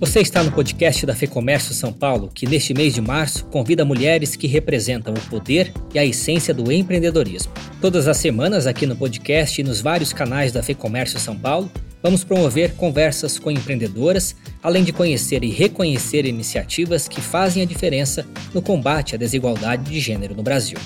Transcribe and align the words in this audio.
Você 0.00 0.20
está 0.20 0.42
no 0.42 0.50
podcast 0.50 1.04
da 1.04 1.14
FEComércio 1.14 1.74
São 1.74 1.92
Paulo, 1.92 2.30
que 2.34 2.46
neste 2.46 2.72
mês 2.72 2.94
de 2.94 3.02
março 3.02 3.44
convida 3.44 3.84
mulheres 3.84 4.34
que 4.34 4.46
representam 4.46 5.12
o 5.12 5.20
poder 5.28 5.74
e 5.92 5.98
a 5.98 6.04
essência 6.06 6.54
do 6.54 6.72
empreendedorismo. 6.72 7.52
Todas 7.82 8.08
as 8.08 8.16
semanas, 8.16 8.66
aqui 8.66 8.86
no 8.86 8.96
podcast 8.96 9.60
e 9.60 9.64
nos 9.64 9.82
vários 9.82 10.10
canais 10.10 10.52
da 10.52 10.62
FEComércio 10.62 11.20
São 11.20 11.36
Paulo, 11.36 11.70
vamos 12.02 12.24
promover 12.24 12.72
conversas 12.76 13.38
com 13.38 13.50
empreendedoras, 13.50 14.34
além 14.62 14.84
de 14.84 14.92
conhecer 14.92 15.44
e 15.44 15.50
reconhecer 15.50 16.24
iniciativas 16.24 17.06
que 17.06 17.20
fazem 17.20 17.62
a 17.62 17.66
diferença 17.66 18.26
no 18.54 18.62
combate 18.62 19.14
à 19.14 19.18
desigualdade 19.18 19.84
de 19.84 20.00
gênero 20.00 20.34
no 20.34 20.42
Brasil. 20.42 20.78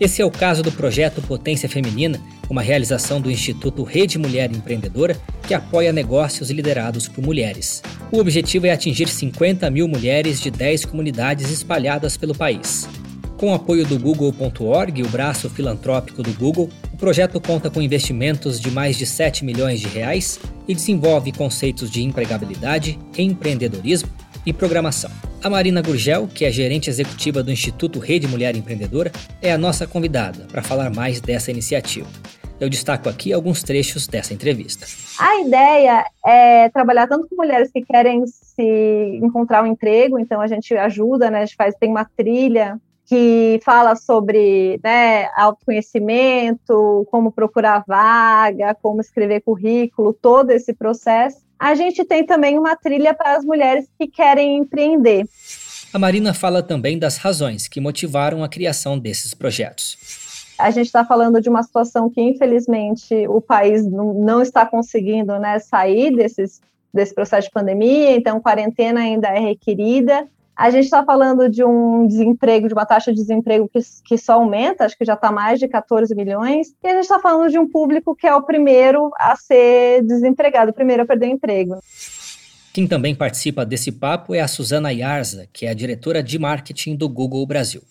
Esse 0.00 0.22
é 0.22 0.24
o 0.24 0.30
caso 0.30 0.62
do 0.62 0.70
projeto 0.70 1.20
Potência 1.20 1.68
Feminina, 1.68 2.20
uma 2.48 2.62
realização 2.62 3.20
do 3.20 3.28
Instituto 3.28 3.82
Rede 3.82 4.16
Mulher 4.16 4.48
Empreendedora, 4.48 5.16
que 5.44 5.52
apoia 5.52 5.92
negócios 5.92 6.50
liderados 6.50 7.08
por 7.08 7.24
mulheres. 7.24 7.82
O 8.12 8.18
objetivo 8.18 8.66
é 8.66 8.70
atingir 8.70 9.08
50 9.08 9.68
mil 9.70 9.88
mulheres 9.88 10.40
de 10.40 10.52
10 10.52 10.84
comunidades 10.84 11.50
espalhadas 11.50 12.16
pelo 12.16 12.32
país. 12.32 12.88
Com 13.36 13.50
o 13.50 13.54
apoio 13.54 13.84
do 13.84 13.98
Google.org, 13.98 15.02
o 15.02 15.08
braço 15.08 15.50
filantrópico 15.50 16.22
do 16.22 16.32
Google, 16.32 16.70
o 16.92 16.96
projeto 16.96 17.40
conta 17.40 17.68
com 17.68 17.82
investimentos 17.82 18.60
de 18.60 18.70
mais 18.70 18.96
de 18.96 19.04
7 19.04 19.44
milhões 19.44 19.80
de 19.80 19.88
reais 19.88 20.38
e 20.68 20.74
desenvolve 20.74 21.32
conceitos 21.32 21.90
de 21.90 22.04
empregabilidade, 22.04 22.98
empreendedorismo 23.16 24.10
e 24.44 24.52
programação. 24.52 25.10
A 25.42 25.48
Marina 25.48 25.80
Gurgel, 25.80 26.28
que 26.28 26.44
é 26.44 26.50
gerente 26.50 26.90
executiva 26.90 27.42
do 27.42 27.50
Instituto 27.50 27.98
Rede 27.98 28.28
Mulher 28.28 28.54
Empreendedora, 28.56 29.10
é 29.40 29.52
a 29.52 29.58
nossa 29.58 29.86
convidada 29.86 30.46
para 30.50 30.62
falar 30.62 30.90
mais 30.90 31.20
dessa 31.20 31.50
iniciativa. 31.50 32.08
Eu 32.60 32.68
destaco 32.68 33.08
aqui 33.08 33.32
alguns 33.32 33.62
trechos 33.62 34.08
dessa 34.08 34.34
entrevista. 34.34 34.84
A 35.18 35.40
ideia 35.40 36.04
é 36.26 36.68
trabalhar 36.70 37.06
tanto 37.06 37.28
com 37.28 37.36
mulheres 37.36 37.70
que 37.70 37.82
querem 37.82 38.24
se 38.26 39.20
encontrar 39.22 39.62
um 39.62 39.66
emprego, 39.68 40.18
então 40.18 40.40
a 40.40 40.46
gente 40.48 40.76
ajuda, 40.76 41.30
né, 41.30 41.38
a 41.38 41.44
gente 41.44 41.54
faz, 41.54 41.74
tem 41.78 41.88
uma 41.88 42.04
trilha 42.04 42.76
que 43.08 43.58
fala 43.64 43.96
sobre 43.96 44.78
né, 44.84 45.30
autoconhecimento, 45.34 47.06
como 47.10 47.32
procurar 47.32 47.82
vaga, 47.88 48.76
como 48.82 49.00
escrever 49.00 49.40
currículo, 49.40 50.12
todo 50.12 50.50
esse 50.50 50.74
processo. 50.74 51.38
A 51.58 51.74
gente 51.74 52.04
tem 52.04 52.24
também 52.26 52.58
uma 52.58 52.76
trilha 52.76 53.14
para 53.14 53.34
as 53.36 53.44
mulheres 53.44 53.86
que 53.98 54.06
querem 54.06 54.58
empreender. 54.58 55.24
A 55.92 55.98
Marina 55.98 56.34
fala 56.34 56.62
também 56.62 56.98
das 56.98 57.16
razões 57.16 57.66
que 57.66 57.80
motivaram 57.80 58.44
a 58.44 58.48
criação 58.48 58.98
desses 58.98 59.32
projetos. 59.32 59.96
A 60.58 60.70
gente 60.70 60.86
está 60.86 61.02
falando 61.02 61.40
de 61.40 61.48
uma 61.48 61.62
situação 61.62 62.10
que, 62.10 62.20
infelizmente, 62.20 63.26
o 63.26 63.40
país 63.40 63.86
não 63.90 64.42
está 64.42 64.66
conseguindo 64.66 65.38
né, 65.38 65.58
sair 65.60 66.14
desses, 66.14 66.60
desse 66.92 67.14
processo 67.14 67.48
de 67.48 67.54
pandemia, 67.54 68.14
então 68.14 68.38
quarentena 68.38 69.00
ainda 69.00 69.28
é 69.28 69.38
requerida. 69.38 70.28
A 70.58 70.70
gente 70.70 70.86
está 70.86 71.04
falando 71.04 71.48
de 71.48 71.62
um 71.62 72.04
desemprego, 72.04 72.66
de 72.66 72.74
uma 72.74 72.84
taxa 72.84 73.12
de 73.12 73.20
desemprego 73.20 73.70
que, 73.72 73.78
que 74.04 74.18
só 74.18 74.32
aumenta, 74.32 74.84
acho 74.84 74.98
que 74.98 75.04
já 75.04 75.14
está 75.14 75.30
mais 75.30 75.60
de 75.60 75.68
14 75.68 76.12
milhões, 76.16 76.74
e 76.82 76.88
a 76.88 76.94
gente 76.94 77.04
está 77.04 77.20
falando 77.20 77.48
de 77.48 77.56
um 77.56 77.68
público 77.68 78.12
que 78.16 78.26
é 78.26 78.34
o 78.34 78.42
primeiro 78.42 79.08
a 79.20 79.36
ser 79.36 80.02
desempregado, 80.02 80.72
o 80.72 80.74
primeiro 80.74 81.04
a 81.04 81.06
perder 81.06 81.28
o 81.28 81.30
emprego. 81.30 81.78
Quem 82.72 82.88
também 82.88 83.14
participa 83.14 83.64
desse 83.64 83.92
papo 83.92 84.34
é 84.34 84.40
a 84.40 84.48
Suzana 84.48 84.92
Yarza, 84.92 85.46
que 85.52 85.64
é 85.64 85.70
a 85.70 85.74
diretora 85.74 86.24
de 86.24 86.36
marketing 86.40 86.96
do 86.96 87.08
Google 87.08 87.46
Brasil. 87.46 87.82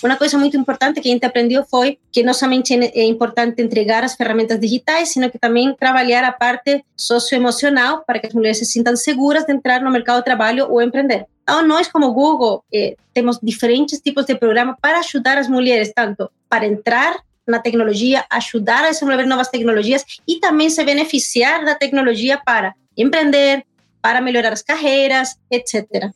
Uma 0.00 0.16
coisa 0.16 0.38
muito 0.38 0.56
importante 0.56 1.00
que 1.00 1.08
a 1.08 1.12
gente 1.12 1.26
aprendeu 1.26 1.64
foi 1.64 1.98
que 2.12 2.22
não 2.22 2.32
somente 2.32 2.74
é 2.74 3.04
importante 3.04 3.60
entregar 3.60 4.04
as 4.04 4.14
ferramentas 4.14 4.60
digitais, 4.60 5.08
sino 5.08 5.28
que 5.28 5.38
também 5.38 5.74
trabalhar 5.74 6.22
a 6.22 6.30
parte 6.30 6.84
socioemocional 6.96 8.04
para 8.06 8.20
que 8.20 8.28
as 8.28 8.34
mulheres 8.34 8.58
se 8.58 8.66
sintam 8.66 8.94
seguras 8.94 9.44
de 9.44 9.52
entrar 9.52 9.80
no 9.80 9.90
mercado 9.90 10.18
de 10.18 10.24
trabalho 10.24 10.70
ou 10.70 10.80
empreender. 10.80 11.26
Então, 11.44 11.66
nós, 11.66 11.88
como 11.88 12.12
Google, 12.12 12.64
eh, 12.72 12.96
temos 13.12 13.38
diferentes 13.40 14.00
tipos 14.00 14.24
de 14.24 14.34
programas 14.34 14.76
para 14.80 14.98
ajudar 15.00 15.36
as 15.36 15.46
mulheres, 15.46 15.92
tanto 15.94 16.30
para 16.48 16.66
entrar 16.66 17.22
na 17.46 17.58
tecnologia, 17.58 18.24
ajudar 18.30 18.82
a 18.84 18.90
desenvolver 18.90 19.26
novas 19.26 19.48
tecnologias 19.48 20.04
e 20.26 20.40
também 20.40 20.70
se 20.70 20.82
beneficiar 20.82 21.62
da 21.62 21.74
tecnologia 21.74 22.40
para 22.42 22.74
empreender, 22.96 23.62
para 24.00 24.22
melhorar 24.22 24.54
as 24.54 24.62
carreiras, 24.62 25.36
etc. 25.50 26.10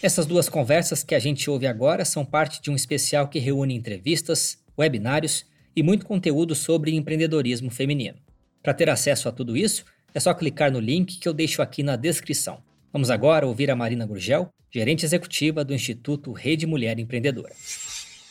Essas 0.00 0.24
duas 0.24 0.48
conversas 0.48 1.02
que 1.02 1.16
a 1.16 1.18
gente 1.18 1.50
ouve 1.50 1.66
agora 1.66 2.04
são 2.04 2.24
parte 2.24 2.62
de 2.62 2.70
um 2.70 2.76
especial 2.76 3.26
que 3.26 3.40
reúne 3.40 3.74
entrevistas, 3.74 4.58
webinários 4.78 5.44
e 5.74 5.82
muito 5.82 6.06
conteúdo 6.06 6.54
sobre 6.54 6.94
empreendedorismo 6.94 7.70
feminino. 7.70 8.18
Para 8.62 8.74
ter 8.74 8.88
acesso 8.88 9.28
a 9.28 9.32
tudo 9.32 9.56
isso, 9.56 9.84
é 10.14 10.20
só 10.20 10.32
clicar 10.32 10.70
no 10.70 10.78
link 10.78 11.18
que 11.18 11.28
eu 11.28 11.34
deixo 11.34 11.60
aqui 11.60 11.82
na 11.82 11.96
descrição. 11.96 12.62
Vamos 12.94 13.10
agora 13.10 13.44
ouvir 13.44 13.72
a 13.72 13.74
Marina 13.74 14.06
Gurgel, 14.06 14.50
gerente 14.70 15.04
executiva 15.04 15.64
do 15.64 15.74
Instituto 15.74 16.30
Rede 16.30 16.64
Mulher 16.64 16.96
Empreendedora. 16.96 17.52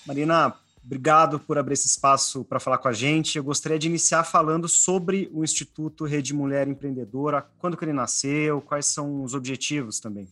Marina, 0.08 0.56
obrigado 0.82 1.38
por 1.38 1.58
abrir 1.58 1.74
esse 1.74 1.88
espaço 1.88 2.46
para 2.46 2.62
falar 2.62 2.78
com 2.78 2.88
a 2.88 2.94
gente. 2.94 3.38
Eu 3.38 3.44
gostaria 3.44 3.78
de 3.78 3.90
iniciar 3.90 4.24
falando 4.24 4.70
sobre 4.70 5.30
o 5.34 5.44
Instituto 5.44 6.06
Rede 6.06 6.34
Mulher 6.34 6.66
Empreendedora, 6.66 7.46
quando 7.60 7.76
que 7.76 7.84
ele 7.84 7.92
nasceu, 7.92 8.62
quais 8.62 8.86
são 8.86 9.26
os 9.26 9.34
objetivos 9.34 10.00
também. 10.00 10.30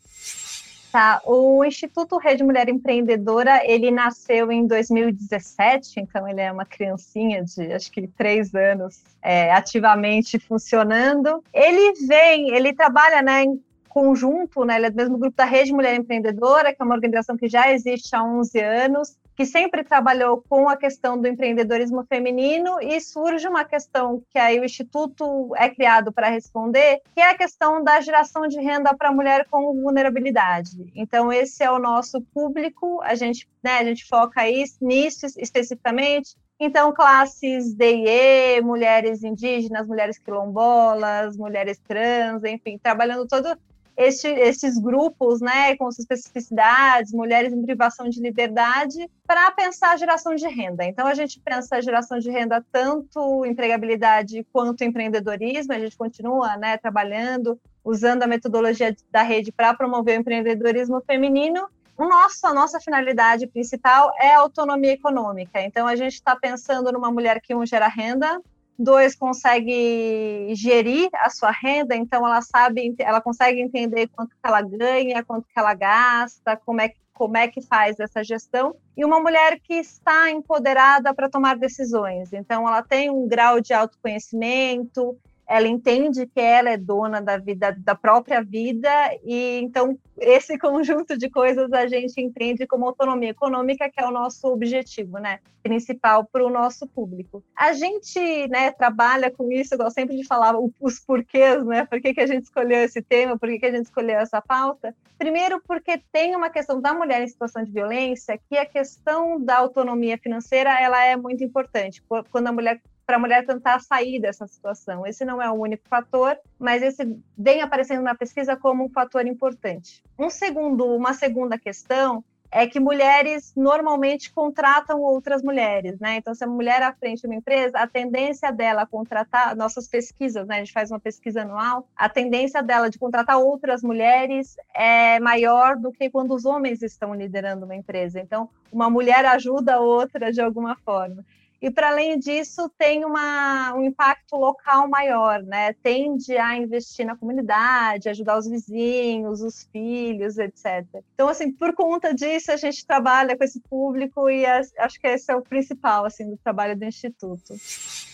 Tá, 0.93 1.21
o 1.25 1.65
Instituto 1.65 2.17
Rede 2.17 2.41
Mulher 2.41 2.69
Empreendedora, 2.69 3.61
ele 3.65 3.91
nasceu 3.91 4.49
em 4.49 4.65
2017, 4.65 5.99
então 5.99 6.25
ele 6.25 6.39
é 6.39 6.49
uma 6.49 6.65
criancinha 6.65 7.43
de, 7.43 7.73
acho 7.73 7.91
que, 7.91 8.07
três 8.07 8.55
anos, 8.55 9.01
é, 9.21 9.51
ativamente 9.51 10.39
funcionando. 10.39 11.43
Ele 11.53 12.07
vem, 12.07 12.55
ele 12.55 12.73
trabalha, 12.73 13.21
né, 13.21 13.43
em 13.43 13.61
conjunto, 13.93 14.63
né, 14.63 14.77
ele 14.77 14.85
é 14.85 14.89
do 14.89 14.95
mesmo 14.95 15.17
grupo 15.17 15.35
da 15.35 15.43
Rede 15.43 15.73
Mulher 15.73 15.95
Empreendedora, 15.95 16.73
que 16.73 16.81
é 16.81 16.85
uma 16.85 16.95
organização 16.95 17.35
que 17.35 17.47
já 17.47 17.71
existe 17.71 18.15
há 18.15 18.23
11 18.23 18.59
anos, 18.59 19.17
que 19.35 19.45
sempre 19.45 19.83
trabalhou 19.83 20.43
com 20.47 20.69
a 20.69 20.77
questão 20.77 21.19
do 21.19 21.27
empreendedorismo 21.27 22.03
feminino 22.05 22.81
e 22.81 23.01
surge 23.01 23.47
uma 23.47 23.65
questão 23.65 24.21
que 24.29 24.39
aí 24.39 24.59
o 24.59 24.63
Instituto 24.63 25.53
é 25.55 25.69
criado 25.69 26.11
para 26.11 26.29
responder, 26.29 27.01
que 27.13 27.19
é 27.19 27.29
a 27.29 27.37
questão 27.37 27.83
da 27.83 27.99
geração 27.99 28.47
de 28.47 28.59
renda 28.59 28.95
para 28.95 29.09
a 29.09 29.13
mulher 29.13 29.45
com 29.49 29.73
vulnerabilidade. 29.81 30.91
Então, 30.95 31.31
esse 31.31 31.63
é 31.63 31.69
o 31.71 31.79
nosso 31.79 32.21
público, 32.33 33.01
a 33.01 33.15
gente, 33.15 33.47
né, 33.63 33.79
a 33.79 33.83
gente 33.83 34.05
foca 34.05 34.41
aí 34.41 34.63
nisso 34.81 35.25
especificamente, 35.37 36.35
então, 36.63 36.93
classes 36.93 37.73
D 37.73 37.91
e 37.91 38.07
E, 38.07 38.61
mulheres 38.61 39.23
indígenas, 39.23 39.87
mulheres 39.87 40.19
quilombolas, 40.19 41.35
mulheres 41.35 41.79
trans, 41.79 42.43
enfim, 42.43 42.77
trabalhando 42.77 43.27
todo 43.27 43.57
este, 43.95 44.27
esses 44.27 44.77
grupos, 44.77 45.41
né, 45.41 45.75
com 45.75 45.85
suas 45.85 45.99
especificidades, 45.99 47.13
mulheres 47.13 47.53
em 47.53 47.61
privação 47.61 48.09
de 48.09 48.21
liberdade, 48.21 49.09
para 49.25 49.51
pensar 49.51 49.91
a 49.91 49.97
geração 49.97 50.35
de 50.35 50.47
renda. 50.47 50.83
Então, 50.85 51.07
a 51.07 51.13
gente 51.13 51.39
pensa 51.39 51.77
a 51.77 51.81
geração 51.81 52.19
de 52.19 52.29
renda 52.29 52.65
tanto 52.71 53.45
empregabilidade 53.45 54.45
quanto 54.51 54.83
empreendedorismo, 54.83 55.73
a 55.73 55.79
gente 55.79 55.97
continua 55.97 56.57
né, 56.57 56.77
trabalhando, 56.77 57.59
usando 57.83 58.23
a 58.23 58.27
metodologia 58.27 58.95
da 59.11 59.21
rede 59.21 59.51
para 59.51 59.73
promover 59.73 60.17
o 60.17 60.21
empreendedorismo 60.21 61.01
feminino, 61.01 61.67
o 61.97 62.47
a 62.47 62.53
nossa 62.53 62.79
finalidade 62.79 63.45
principal 63.45 64.11
é 64.19 64.33
a 64.33 64.39
autonomia 64.39 64.93
econômica. 64.93 65.61
Então, 65.61 65.85
a 65.85 65.95
gente 65.95 66.13
está 66.13 66.35
pensando 66.35 66.91
numa 66.91 67.11
mulher 67.11 67.39
que, 67.39 67.53
um, 67.53 67.63
gera 67.63 67.87
renda, 67.87 68.41
dois 68.83 69.15
consegue 69.15 70.53
gerir 70.55 71.09
a 71.13 71.29
sua 71.29 71.51
renda, 71.51 71.95
então 71.95 72.25
ela 72.25 72.41
sabe, 72.41 72.95
ela 72.99 73.21
consegue 73.21 73.61
entender 73.61 74.07
quanto 74.07 74.31
que 74.31 74.41
ela 74.43 74.61
ganha, 74.61 75.23
quanto 75.23 75.45
que 75.45 75.59
ela 75.59 75.73
gasta, 75.73 76.57
como 76.57 76.81
é 76.81 76.89
que 76.89 77.01
como 77.21 77.37
é 77.37 77.47
que 77.47 77.61
faz 77.61 77.99
essa 77.99 78.23
gestão, 78.23 78.75
e 78.97 79.05
uma 79.05 79.19
mulher 79.19 79.59
que 79.59 79.75
está 79.75 80.31
empoderada 80.31 81.13
para 81.13 81.29
tomar 81.29 81.55
decisões. 81.55 82.33
Então, 82.33 82.67
ela 82.67 82.81
tem 82.81 83.11
um 83.11 83.27
grau 83.27 83.61
de 83.61 83.73
autoconhecimento, 83.73 85.15
ela 85.51 85.67
entende 85.67 86.25
que 86.25 86.39
ela 86.39 86.69
é 86.69 86.77
dona 86.77 87.21
da 87.21 87.37
vida, 87.37 87.75
da 87.77 87.93
própria 87.93 88.41
vida, 88.41 88.89
e 89.21 89.59
então 89.61 89.99
esse 90.17 90.57
conjunto 90.57 91.17
de 91.17 91.29
coisas 91.29 91.73
a 91.73 91.85
gente 91.87 92.21
entende 92.21 92.65
como 92.65 92.85
autonomia 92.85 93.31
econômica, 93.31 93.89
que 93.89 94.01
é 94.01 94.07
o 94.07 94.11
nosso 94.11 94.47
objetivo, 94.47 95.17
né, 95.17 95.39
principal 95.61 96.23
para 96.23 96.45
o 96.45 96.49
nosso 96.49 96.87
público. 96.87 97.43
A 97.53 97.73
gente, 97.73 98.47
né, 98.47 98.71
trabalha 98.71 99.29
com 99.29 99.51
isso, 99.51 99.73
eu 99.73 99.77
gosto 99.77 99.95
sempre 99.95 100.15
de 100.15 100.25
falar 100.25 100.55
os 100.79 100.99
porquês, 100.99 101.65
né, 101.65 101.85
por 101.85 101.99
que, 101.99 102.13
que 102.13 102.21
a 102.21 102.27
gente 102.27 102.43
escolheu 102.43 102.79
esse 102.79 103.01
tema, 103.01 103.37
por 103.37 103.49
que, 103.49 103.59
que 103.59 103.65
a 103.65 103.71
gente 103.71 103.85
escolheu 103.85 104.19
essa 104.19 104.41
pauta. 104.41 104.95
Primeiro, 105.17 105.61
porque 105.67 106.01
tem 106.13 106.33
uma 106.33 106.49
questão 106.49 106.79
da 106.79 106.93
mulher 106.93 107.21
em 107.21 107.27
situação 107.27 107.63
de 107.63 107.71
violência, 107.71 108.39
que 108.49 108.57
a 108.57 108.65
questão 108.65 109.39
da 109.39 109.57
autonomia 109.57 110.17
financeira, 110.17 110.79
ela 110.79 111.03
é 111.03 111.17
muito 111.17 111.43
importante. 111.43 112.01
Quando 112.31 112.47
a 112.47 112.51
mulher 112.51 112.81
para 113.11 113.17
a 113.17 113.19
mulher 113.19 113.45
tentar 113.45 113.81
sair 113.81 114.21
dessa 114.21 114.47
situação. 114.47 115.05
Esse 115.05 115.25
não 115.25 115.41
é 115.41 115.51
o 115.51 115.55
único 115.55 115.85
fator, 115.89 116.37
mas 116.57 116.81
esse 116.81 117.19
vem 117.37 117.61
aparecendo 117.61 118.01
na 118.01 118.15
pesquisa 118.15 118.55
como 118.55 118.85
um 118.85 118.89
fator 118.89 119.27
importante. 119.27 120.01
Um 120.17 120.29
segundo, 120.29 120.85
uma 120.85 121.13
segunda 121.13 121.59
questão 121.59 122.23
é 122.49 122.65
que 122.65 122.79
mulheres 122.79 123.51
normalmente 123.53 124.31
contratam 124.31 125.01
outras 125.01 125.43
mulheres, 125.43 125.99
né? 125.99 126.15
Então, 126.15 126.33
se 126.33 126.45
a 126.45 126.47
mulher 126.47 126.81
à 126.81 126.93
frente 126.93 127.19
de 127.19 127.27
uma 127.27 127.35
empresa, 127.35 127.77
a 127.79 127.87
tendência 127.87 128.49
dela 128.49 128.83
a 128.83 128.85
contratar, 128.85 129.57
nossas 129.57 129.89
pesquisas, 129.89 130.47
né? 130.47 130.55
A 130.55 130.59
gente 130.59 130.71
faz 130.71 130.89
uma 130.89 130.99
pesquisa 130.99 131.41
anual, 131.41 131.89
a 131.93 132.07
tendência 132.07 132.63
dela 132.63 132.89
de 132.89 132.97
contratar 132.97 133.37
outras 133.37 133.81
mulheres 133.81 134.55
é 134.73 135.19
maior 135.19 135.75
do 135.75 135.91
que 135.91 136.09
quando 136.09 136.33
os 136.33 136.45
homens 136.45 136.81
estão 136.81 137.13
liderando 137.13 137.65
uma 137.65 137.75
empresa. 137.75 138.21
Então, 138.21 138.49
uma 138.71 138.89
mulher 138.89 139.25
ajuda 139.25 139.75
a 139.75 139.79
outra 139.81 140.31
de 140.31 140.39
alguma 140.39 140.77
forma. 140.77 141.25
E, 141.61 141.69
para 141.69 141.89
além 141.89 142.17
disso, 142.17 142.71
tem 142.75 143.05
uma, 143.05 143.73
um 143.75 143.83
impacto 143.83 144.35
local 144.35 144.89
maior, 144.89 145.43
né? 145.43 145.73
Tende 145.73 146.35
a 146.35 146.57
investir 146.57 147.05
na 147.05 147.15
comunidade, 147.15 148.09
ajudar 148.09 148.39
os 148.39 148.47
vizinhos, 148.47 149.41
os 149.41 149.67
filhos, 149.71 150.39
etc. 150.39 150.85
Então, 151.13 151.29
assim, 151.29 151.51
por 151.51 151.73
conta 151.75 152.15
disso, 152.15 152.51
a 152.51 152.57
gente 152.57 152.83
trabalha 152.83 153.37
com 153.37 153.43
esse 153.43 153.59
público 153.59 154.27
e 154.27 154.43
acho 154.45 154.99
que 154.99 155.07
esse 155.07 155.31
é 155.31 155.35
o 155.35 155.41
principal, 155.41 156.03
assim, 156.05 156.27
do 156.27 156.37
trabalho 156.37 156.75
do 156.75 156.83
Instituto. 156.83 157.53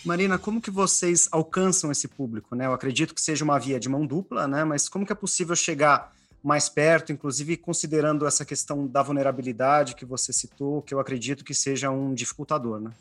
Marina, 0.04 0.38
como 0.38 0.62
que 0.62 0.70
vocês 0.70 1.30
alcançam 1.32 1.90
esse 1.90 2.08
público, 2.10 2.54
né? 2.54 2.66
Eu 2.66 2.74
acredito 2.74 3.16
que 3.16 3.22
seja 3.22 3.46
uma 3.46 3.58
via 3.58 3.80
de 3.80 3.88
mão 3.88 4.06
dupla, 4.06 4.46
né? 4.46 4.66
Mas 4.66 4.90
como 4.90 5.06
que 5.06 5.14
é 5.14 5.16
possível 5.16 5.56
chegar 5.56 6.14
mais 6.44 6.70
perto, 6.70 7.12
inclusive 7.12 7.58
considerando 7.58 8.26
essa 8.26 8.46
questão 8.46 8.88
da 8.88 9.02
vulnerabilidade 9.02 9.96
que 9.96 10.06
você 10.06 10.32
citou, 10.32 10.82
que 10.82 10.94
eu 10.94 11.00
acredito 11.00 11.44
que 11.44 11.54
seja 11.54 11.90
um 11.90 12.14
dificultador, 12.14 12.80
né? 12.80 12.92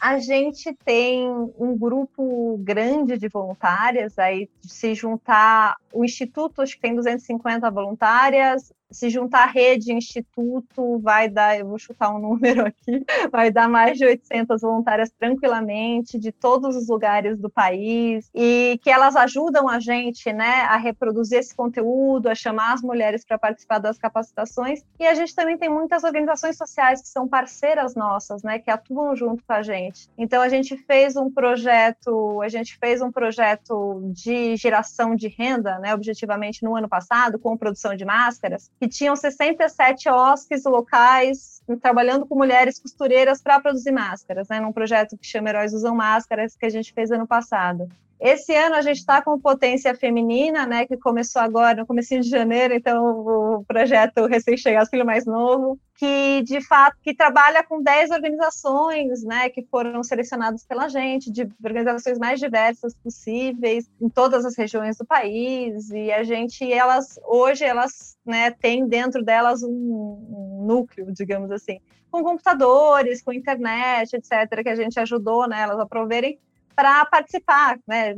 A 0.00 0.18
gente 0.18 0.74
tem 0.84 1.28
um 1.58 1.76
grupo 1.76 2.58
grande 2.58 3.16
de 3.18 3.28
voluntárias, 3.28 4.18
aí 4.18 4.48
se 4.60 4.94
juntar 4.94 5.76
o 5.92 6.04
Instituto, 6.04 6.62
acho 6.62 6.74
que 6.74 6.82
tem 6.82 6.94
250 6.94 7.70
voluntárias, 7.70 8.72
se 8.90 9.10
juntar 9.10 9.46
rede 9.46 9.92
instituto, 9.92 10.98
vai 10.98 11.28
dar, 11.28 11.58
eu 11.58 11.66
vou 11.66 11.78
chutar 11.78 12.14
um 12.14 12.18
número 12.36 12.66
aqui, 12.66 13.04
vai 13.30 13.50
dar 13.50 13.68
mais 13.68 13.98
de 13.98 14.04
800 14.04 14.60
voluntárias 14.60 15.10
tranquilamente, 15.10 16.18
de 16.18 16.32
todos 16.32 16.76
os 16.76 16.88
lugares 16.88 17.38
do 17.38 17.50
país, 17.50 18.30
e 18.34 18.78
que 18.82 18.90
elas 18.90 19.16
ajudam 19.16 19.68
a 19.68 19.80
gente, 19.80 20.32
né, 20.32 20.62
a 20.68 20.76
reproduzir 20.76 21.38
esse 21.38 21.54
conteúdo, 21.54 22.28
a 22.28 22.34
chamar 22.34 22.74
as 22.74 22.82
mulheres 22.82 23.24
para 23.24 23.38
participar 23.38 23.78
das 23.78 23.98
capacitações, 23.98 24.82
e 24.98 25.06
a 25.06 25.14
gente 25.14 25.34
também 25.34 25.58
tem 25.58 25.68
muitas 25.68 26.04
organizações 26.04 26.56
sociais 26.56 27.02
que 27.02 27.08
são 27.08 27.26
parceiras 27.28 27.94
nossas, 27.94 28.42
né, 28.42 28.58
que 28.58 28.70
atuam 28.70 29.14
junto 29.16 29.44
com 29.44 29.52
a 29.52 29.62
gente. 29.62 30.08
Então 30.16 30.42
a 30.42 30.48
gente 30.48 30.76
fez 30.76 31.16
um 31.16 31.30
projeto, 31.30 32.40
a 32.42 32.48
gente 32.48 32.78
fez 32.78 33.02
um 33.02 33.10
projeto 33.10 34.00
de 34.12 34.56
geração 34.56 35.14
de 35.14 35.28
renda, 35.28 35.78
né, 35.78 35.94
objetivamente 35.94 36.62
no 36.62 36.76
ano 36.76 36.88
passado, 36.88 37.38
com 37.38 37.56
produção 37.56 37.94
de 37.94 38.04
máscaras, 38.04 38.70
que 38.80 38.88
tinham 38.88 39.16
67 39.16 40.08
OSCs 40.08 40.64
locais 40.64 41.56
trabalhando 41.80 42.26
com 42.26 42.36
mulheres 42.36 42.78
costureiras 42.78 43.42
para 43.42 43.60
produzir 43.60 43.90
máscaras, 43.90 44.48
né, 44.48 44.60
num 44.60 44.72
projeto 44.72 45.16
que 45.18 45.26
chama 45.26 45.48
Heróis 45.48 45.72
Usam 45.72 45.96
Máscaras, 45.96 46.56
que 46.56 46.64
a 46.64 46.70
gente 46.70 46.92
fez 46.92 47.10
ano 47.10 47.26
passado. 47.26 47.88
Esse 48.18 48.54
ano 48.54 48.76
a 48.76 48.80
gente 48.80 48.98
está 48.98 49.20
com 49.20 49.38
potência 49.38 49.94
feminina, 49.94 50.66
né, 50.66 50.86
que 50.86 50.96
começou 50.96 51.42
agora 51.42 51.80
no 51.80 51.86
começo 51.86 52.18
de 52.18 52.28
janeiro, 52.28 52.72
então 52.72 53.04
o 53.04 53.64
projeto 53.64 54.24
recém-chegado, 54.24 54.88
filho 54.88 55.04
mais 55.04 55.26
novo, 55.26 55.78
que 55.94 56.42
de 56.42 56.62
fato 56.66 56.96
que 57.02 57.14
trabalha 57.14 57.62
com 57.62 57.82
10 57.82 58.10
organizações, 58.10 59.22
né, 59.22 59.50
que 59.50 59.62
foram 59.70 60.02
selecionadas 60.02 60.64
pela 60.64 60.88
gente, 60.88 61.30
de 61.30 61.46
organizações 61.62 62.18
mais 62.18 62.40
diversas 62.40 62.94
possíveis 62.94 63.90
em 64.00 64.08
todas 64.08 64.46
as 64.46 64.56
regiões 64.56 64.96
do 64.96 65.04
país, 65.04 65.90
e 65.90 66.10
a 66.10 66.22
gente 66.22 66.72
elas 66.72 67.20
hoje 67.26 67.64
elas, 67.64 68.16
né, 68.24 68.50
têm 68.50 68.88
dentro 68.88 69.22
delas 69.22 69.62
um, 69.62 69.68
um 69.68 70.64
núcleo, 70.66 71.12
digamos 71.12 71.50
assim, 71.50 71.80
com 72.10 72.22
computadores, 72.22 73.22
com 73.22 73.30
internet, 73.30 74.14
etc, 74.14 74.62
que 74.62 74.70
a 74.70 74.76
gente 74.76 74.98
ajudou 74.98 75.46
né, 75.46 75.60
elas 75.60 75.78
a 75.78 75.84
proverem 75.84 76.38
para 76.76 77.06
participar, 77.06 77.78
né, 77.88 78.14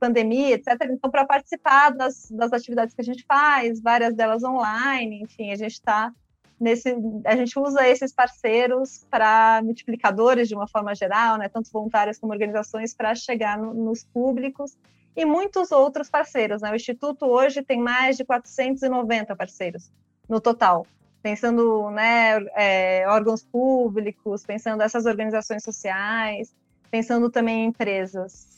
pandemia, 0.00 0.56
etc. 0.56 0.74
Então, 0.90 1.10
para 1.10 1.24
participar 1.24 1.90
das, 1.90 2.28
das 2.30 2.52
atividades 2.52 2.94
que 2.94 3.00
a 3.00 3.04
gente 3.04 3.24
faz, 3.24 3.80
várias 3.80 4.14
delas 4.14 4.42
online, 4.42 5.22
enfim, 5.22 5.52
a 5.52 5.56
gente 5.56 5.74
está 5.74 6.12
nesse, 6.58 6.94
a 7.24 7.36
gente 7.36 7.58
usa 7.58 7.86
esses 7.86 8.12
parceiros 8.12 9.06
para 9.10 9.62
multiplicadores 9.62 10.48
de 10.48 10.54
uma 10.54 10.66
forma 10.66 10.94
geral, 10.94 11.38
né, 11.38 11.48
tanto 11.48 11.70
voluntários 11.70 12.18
como 12.18 12.32
organizações, 12.32 12.92
para 12.94 13.14
chegar 13.14 13.56
no, 13.56 13.72
nos 13.72 14.02
públicos 14.04 14.76
e 15.14 15.24
muitos 15.24 15.70
outros 15.70 16.10
parceiros. 16.10 16.60
Né? 16.62 16.72
O 16.72 16.76
Instituto 16.76 17.26
hoje 17.26 17.62
tem 17.62 17.80
mais 17.80 18.16
de 18.16 18.24
490 18.24 19.36
parceiros 19.36 19.90
no 20.28 20.40
total, 20.40 20.86
pensando 21.22 21.90
né, 21.90 22.38
é, 22.54 23.04
órgãos 23.08 23.42
públicos, 23.44 24.44
pensando 24.44 24.82
essas 24.82 25.06
organizações 25.06 25.62
sociais, 25.62 26.54
pensando 26.90 27.30
também 27.30 27.64
em 27.64 27.68
empresas. 27.68 28.48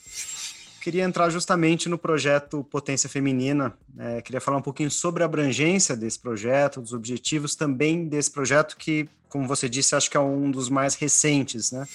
Queria 0.80 1.04
entrar 1.04 1.30
justamente 1.30 1.88
no 1.88 1.96
projeto 1.96 2.64
Potência 2.64 3.08
Feminina. 3.08 3.72
É, 3.96 4.20
queria 4.20 4.40
falar 4.40 4.56
um 4.56 4.62
pouquinho 4.62 4.90
sobre 4.90 5.22
a 5.22 5.26
abrangência 5.26 5.96
desse 5.96 6.18
projeto, 6.18 6.80
dos 6.80 6.92
objetivos 6.92 7.54
também 7.54 8.08
desse 8.08 8.32
projeto, 8.32 8.76
que, 8.76 9.08
como 9.28 9.46
você 9.46 9.68
disse, 9.68 9.94
acho 9.94 10.10
que 10.10 10.16
é 10.16 10.20
um 10.20 10.50
dos 10.50 10.68
mais 10.68 10.96
recentes, 10.96 11.70
né? 11.70 11.86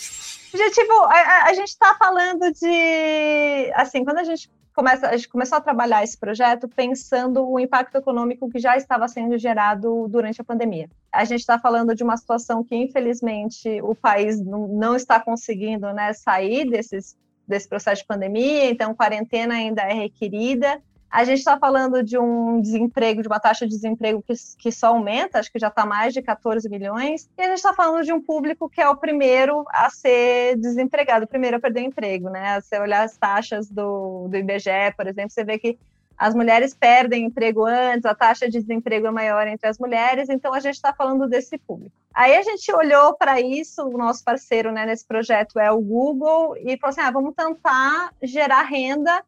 Objetivo, 0.53 0.93
a, 1.03 1.43
a 1.47 1.53
gente 1.53 1.67
está 1.67 1.95
falando 1.95 2.49
de, 2.53 3.71
assim, 3.75 4.05
quando 4.05 4.19
a 4.19 4.23
gente 4.23 4.49
começa, 4.77 5.09
a 5.09 5.17
gente 5.17 5.27
começou 5.27 5.57
a 5.57 5.61
trabalhar 5.61 6.03
esse 6.03 6.15
projeto 6.15 6.67
pensando 6.67 7.43
o 7.49 7.59
impacto 7.59 7.95
econômico 7.97 8.47
que 8.47 8.59
já 8.59 8.77
estava 8.77 9.07
sendo 9.07 9.35
gerado 9.35 10.07
durante 10.07 10.39
a 10.39 10.43
pandemia. 10.43 10.87
A 11.11 11.25
gente 11.25 11.39
está 11.39 11.57
falando 11.57 11.95
de 11.95 12.03
uma 12.03 12.15
situação 12.15 12.63
que, 12.63 12.75
infelizmente, 12.75 13.81
o 13.81 13.95
país 13.95 14.39
não, 14.39 14.67
não 14.67 14.95
está 14.95 15.19
conseguindo 15.19 15.91
né, 15.93 16.13
sair 16.13 16.69
desses, 16.69 17.17
desse 17.47 17.67
processo 17.67 18.03
de 18.03 18.07
pandemia, 18.07 18.69
então 18.69 18.93
quarentena 18.93 19.55
ainda 19.55 19.81
é 19.81 19.93
requerida. 19.93 20.79
A 21.17 21.23
gente 21.23 21.39
está 21.39 21.57
falando 21.57 22.03
de 22.03 22.15
um 22.15 22.61
desemprego, 22.61 23.23
de 23.23 23.27
uma 23.27 23.39
taxa 23.39 23.65
de 23.65 23.73
desemprego 23.73 24.21
que, 24.21 24.35
que 24.59 24.71
só 24.71 24.89
aumenta, 24.89 25.39
acho 25.39 25.51
que 25.51 25.57
já 25.57 25.69
está 25.69 25.83
mais 25.83 26.13
de 26.13 26.21
14 26.21 26.69
milhões, 26.69 27.27
e 27.35 27.41
a 27.41 27.45
gente 27.45 27.57
está 27.57 27.73
falando 27.73 28.05
de 28.05 28.13
um 28.13 28.21
público 28.21 28.69
que 28.69 28.79
é 28.79 28.87
o 28.87 28.95
primeiro 28.95 29.65
a 29.69 29.89
ser 29.89 30.55
desempregado, 30.57 31.25
o 31.25 31.27
primeiro 31.27 31.57
a 31.57 31.59
perder 31.59 31.81
emprego, 31.81 32.29
né? 32.29 32.61
Se 32.61 32.67
você 32.67 32.79
olhar 32.79 33.03
as 33.03 33.17
taxas 33.17 33.67
do, 33.67 34.27
do 34.27 34.37
IBGE, 34.37 34.93
por 34.95 35.07
exemplo, 35.07 35.31
você 35.31 35.43
vê 35.43 35.57
que 35.57 35.79
as 36.15 36.35
mulheres 36.35 36.75
perdem 36.75 37.25
emprego 37.25 37.65
antes, 37.65 38.05
a 38.05 38.13
taxa 38.13 38.47
de 38.47 38.59
desemprego 38.59 39.07
é 39.07 39.11
maior 39.11 39.47
entre 39.47 39.67
as 39.67 39.79
mulheres, 39.79 40.29
então 40.29 40.53
a 40.53 40.59
gente 40.59 40.75
está 40.75 40.93
falando 40.93 41.27
desse 41.27 41.57
público. 41.57 41.95
Aí 42.13 42.35
a 42.35 42.43
gente 42.43 42.71
olhou 42.71 43.15
para 43.15 43.41
isso, 43.41 43.83
o 43.87 43.97
nosso 43.97 44.23
parceiro 44.23 44.71
né, 44.71 44.85
nesse 44.85 45.03
projeto 45.07 45.57
é 45.57 45.71
o 45.71 45.81
Google, 45.81 46.55
e 46.57 46.77
falou 46.77 46.91
assim: 46.91 47.01
ah, 47.01 47.09
vamos 47.09 47.33
tentar 47.33 48.13
gerar 48.21 48.61
renda 48.61 49.23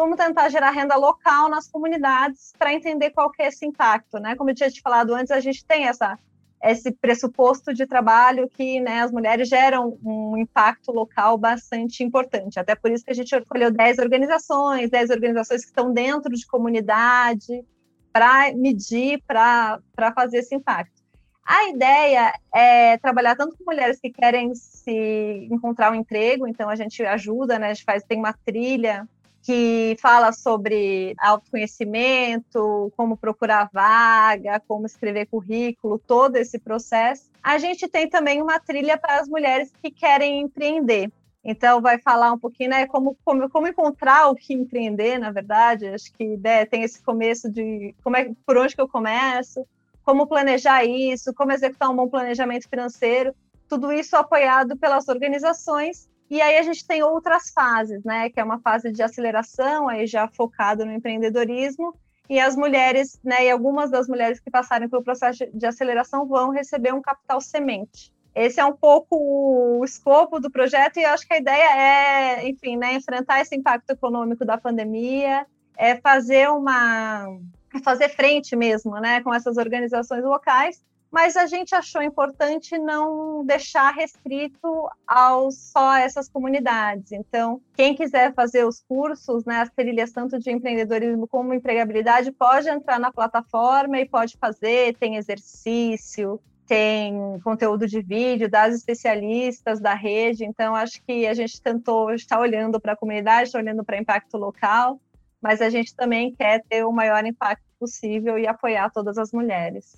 vamos 0.00 0.16
tentar 0.16 0.48
gerar 0.48 0.70
renda 0.70 0.96
local 0.96 1.50
nas 1.50 1.68
comunidades 1.68 2.54
para 2.58 2.72
entender 2.72 3.10
qual 3.10 3.30
que 3.30 3.42
é 3.42 3.48
esse 3.48 3.66
impacto, 3.66 4.18
né? 4.18 4.34
Como 4.34 4.48
eu 4.48 4.54
tinha 4.54 4.70
te 4.70 4.80
falado 4.80 5.14
antes, 5.14 5.30
a 5.30 5.40
gente 5.40 5.64
tem 5.64 5.86
essa 5.86 6.18
esse 6.62 6.92
pressuposto 6.92 7.72
de 7.72 7.86
trabalho 7.86 8.46
que 8.46 8.80
né, 8.80 9.00
as 9.00 9.10
mulheres 9.10 9.48
geram 9.48 9.98
um 10.04 10.36
impacto 10.36 10.92
local 10.92 11.38
bastante 11.38 12.04
importante. 12.04 12.60
Até 12.60 12.74
por 12.74 12.90
isso 12.90 13.02
que 13.02 13.10
a 13.10 13.14
gente 13.14 13.34
escolheu 13.34 13.70
10 13.70 13.98
organizações, 13.98 14.90
10 14.90 15.08
organizações 15.08 15.62
que 15.62 15.68
estão 15.68 15.90
dentro 15.90 16.30
de 16.30 16.46
comunidade 16.46 17.64
para 18.12 18.52
medir, 18.54 19.22
para 19.26 19.80
fazer 20.14 20.38
esse 20.40 20.54
impacto. 20.54 21.00
A 21.42 21.70
ideia 21.70 22.30
é 22.54 22.98
trabalhar 22.98 23.36
tanto 23.36 23.56
com 23.56 23.64
mulheres 23.64 23.98
que 23.98 24.10
querem 24.10 24.54
se 24.54 25.48
encontrar 25.50 25.90
um 25.90 25.94
emprego, 25.94 26.46
então 26.46 26.68
a 26.68 26.76
gente 26.76 27.02
ajuda, 27.02 27.58
né, 27.58 27.68
a 27.68 27.74
gente 27.74 27.84
faz, 27.84 28.04
tem 28.04 28.18
uma 28.18 28.34
trilha 28.34 29.08
que 29.42 29.96
fala 30.00 30.32
sobre 30.32 31.14
autoconhecimento, 31.18 32.92
como 32.96 33.16
procurar 33.16 33.70
vaga, 33.72 34.60
como 34.68 34.86
escrever 34.86 35.26
currículo, 35.26 35.98
todo 35.98 36.36
esse 36.36 36.58
processo. 36.58 37.30
A 37.42 37.58
gente 37.58 37.88
tem 37.88 38.08
também 38.08 38.42
uma 38.42 38.60
trilha 38.60 38.98
para 38.98 39.18
as 39.18 39.28
mulheres 39.28 39.72
que 39.82 39.90
querem 39.90 40.40
empreender. 40.40 41.10
Então, 41.42 41.80
vai 41.80 41.98
falar 41.98 42.32
um 42.32 42.38
pouquinho, 42.38 42.70
né, 42.70 42.86
como, 42.86 43.16
como, 43.24 43.48
como 43.48 43.66
encontrar 43.66 44.28
o 44.28 44.34
que 44.34 44.52
empreender, 44.52 45.18
na 45.18 45.30
verdade. 45.30 45.88
Acho 45.88 46.12
que 46.12 46.36
né, 46.36 46.66
tem 46.66 46.82
esse 46.82 47.02
começo 47.02 47.50
de 47.50 47.94
como 48.04 48.16
é, 48.16 48.30
por 48.44 48.58
onde 48.58 48.74
que 48.74 48.80
eu 48.80 48.88
começo, 48.88 49.66
como 50.04 50.26
planejar 50.26 50.84
isso, 50.84 51.32
como 51.32 51.52
executar 51.52 51.88
um 51.88 51.96
bom 51.96 52.08
planejamento 52.08 52.68
financeiro. 52.68 53.34
Tudo 53.66 53.90
isso 53.90 54.16
apoiado 54.16 54.76
pelas 54.76 55.08
organizações 55.08 56.10
e 56.30 56.40
aí 56.40 56.56
a 56.58 56.62
gente 56.62 56.86
tem 56.86 57.02
outras 57.02 57.50
fases, 57.50 58.04
né? 58.04 58.30
Que 58.30 58.38
é 58.38 58.44
uma 58.44 58.60
fase 58.60 58.92
de 58.92 59.02
aceleração, 59.02 59.88
aí 59.88 60.06
já 60.06 60.28
focado 60.28 60.86
no 60.86 60.92
empreendedorismo, 60.92 61.94
e 62.28 62.38
as 62.38 62.54
mulheres, 62.54 63.18
né? 63.24 63.46
E 63.46 63.50
algumas 63.50 63.90
das 63.90 64.06
mulheres 64.06 64.38
que 64.38 64.50
passarem 64.50 64.88
pelo 64.88 65.02
processo 65.02 65.44
de 65.52 65.66
aceleração 65.66 66.28
vão 66.28 66.50
receber 66.50 66.94
um 66.94 67.02
capital 67.02 67.40
semente. 67.40 68.12
Esse 68.32 68.60
é 68.60 68.64
um 68.64 68.76
pouco 68.76 69.16
o 69.16 69.84
escopo 69.84 70.38
do 70.38 70.48
projeto, 70.48 70.98
e 70.98 71.02
eu 71.02 71.10
acho 71.10 71.26
que 71.26 71.34
a 71.34 71.38
ideia 71.38 71.76
é, 71.76 72.48
enfim, 72.48 72.76
né, 72.76 72.94
enfrentar 72.94 73.40
esse 73.40 73.56
impacto 73.56 73.90
econômico 73.90 74.44
da 74.44 74.56
pandemia, 74.56 75.44
é 75.76 75.96
fazer 75.96 76.48
uma. 76.48 77.26
É 77.74 77.78
fazer 77.80 78.08
frente 78.10 78.54
mesmo, 78.54 79.00
né, 79.00 79.20
com 79.22 79.34
essas 79.34 79.56
organizações 79.56 80.22
locais 80.22 80.80
mas 81.10 81.36
a 81.36 81.46
gente 81.46 81.74
achou 81.74 82.00
importante 82.02 82.78
não 82.78 83.44
deixar 83.44 83.92
restrito 83.92 84.88
ao 85.06 85.50
só 85.50 85.96
essas 85.96 86.28
comunidades. 86.28 87.10
Então, 87.10 87.60
quem 87.74 87.94
quiser 87.94 88.32
fazer 88.32 88.64
os 88.64 88.80
cursos, 88.80 89.44
né, 89.44 89.60
as 89.60 89.70
trilhas 89.70 90.12
tanto 90.12 90.38
de 90.38 90.50
empreendedorismo 90.50 91.26
como 91.26 91.52
empregabilidade, 91.52 92.30
pode 92.30 92.68
entrar 92.68 93.00
na 93.00 93.12
plataforma 93.12 93.98
e 93.98 94.08
pode 94.08 94.36
fazer, 94.38 94.96
tem 94.98 95.16
exercício, 95.16 96.40
tem 96.64 97.40
conteúdo 97.42 97.88
de 97.88 98.00
vídeo 98.00 98.48
das 98.48 98.72
especialistas 98.76 99.80
da 99.80 99.94
rede, 99.94 100.44
então 100.44 100.76
acho 100.76 101.02
que 101.04 101.26
a 101.26 101.34
gente 101.34 101.60
tentou 101.60 102.14
estar 102.14 102.38
olhando 102.38 102.80
para 102.80 102.92
a 102.92 102.96
comunidade, 102.96 103.48
está 103.48 103.58
olhando 103.58 103.84
para 103.84 103.98
impacto 103.98 104.36
local, 104.36 105.00
mas 105.42 105.60
a 105.60 105.68
gente 105.68 105.92
também 105.96 106.32
quer 106.32 106.62
ter 106.68 106.84
o 106.84 106.92
maior 106.92 107.26
impacto 107.26 107.64
possível 107.76 108.38
e 108.38 108.46
apoiar 108.46 108.90
todas 108.90 109.18
as 109.18 109.32
mulheres. 109.32 109.96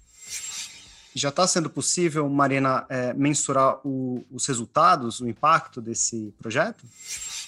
Já 1.14 1.28
está 1.28 1.46
sendo 1.46 1.68
possível, 1.68 2.28
Marina, 2.28 2.86
é, 2.88 3.12
mensurar 3.12 3.80
o, 3.84 4.24
os 4.30 4.46
resultados, 4.46 5.20
o 5.20 5.28
impacto 5.28 5.80
desse 5.80 6.34
projeto? 6.38 6.84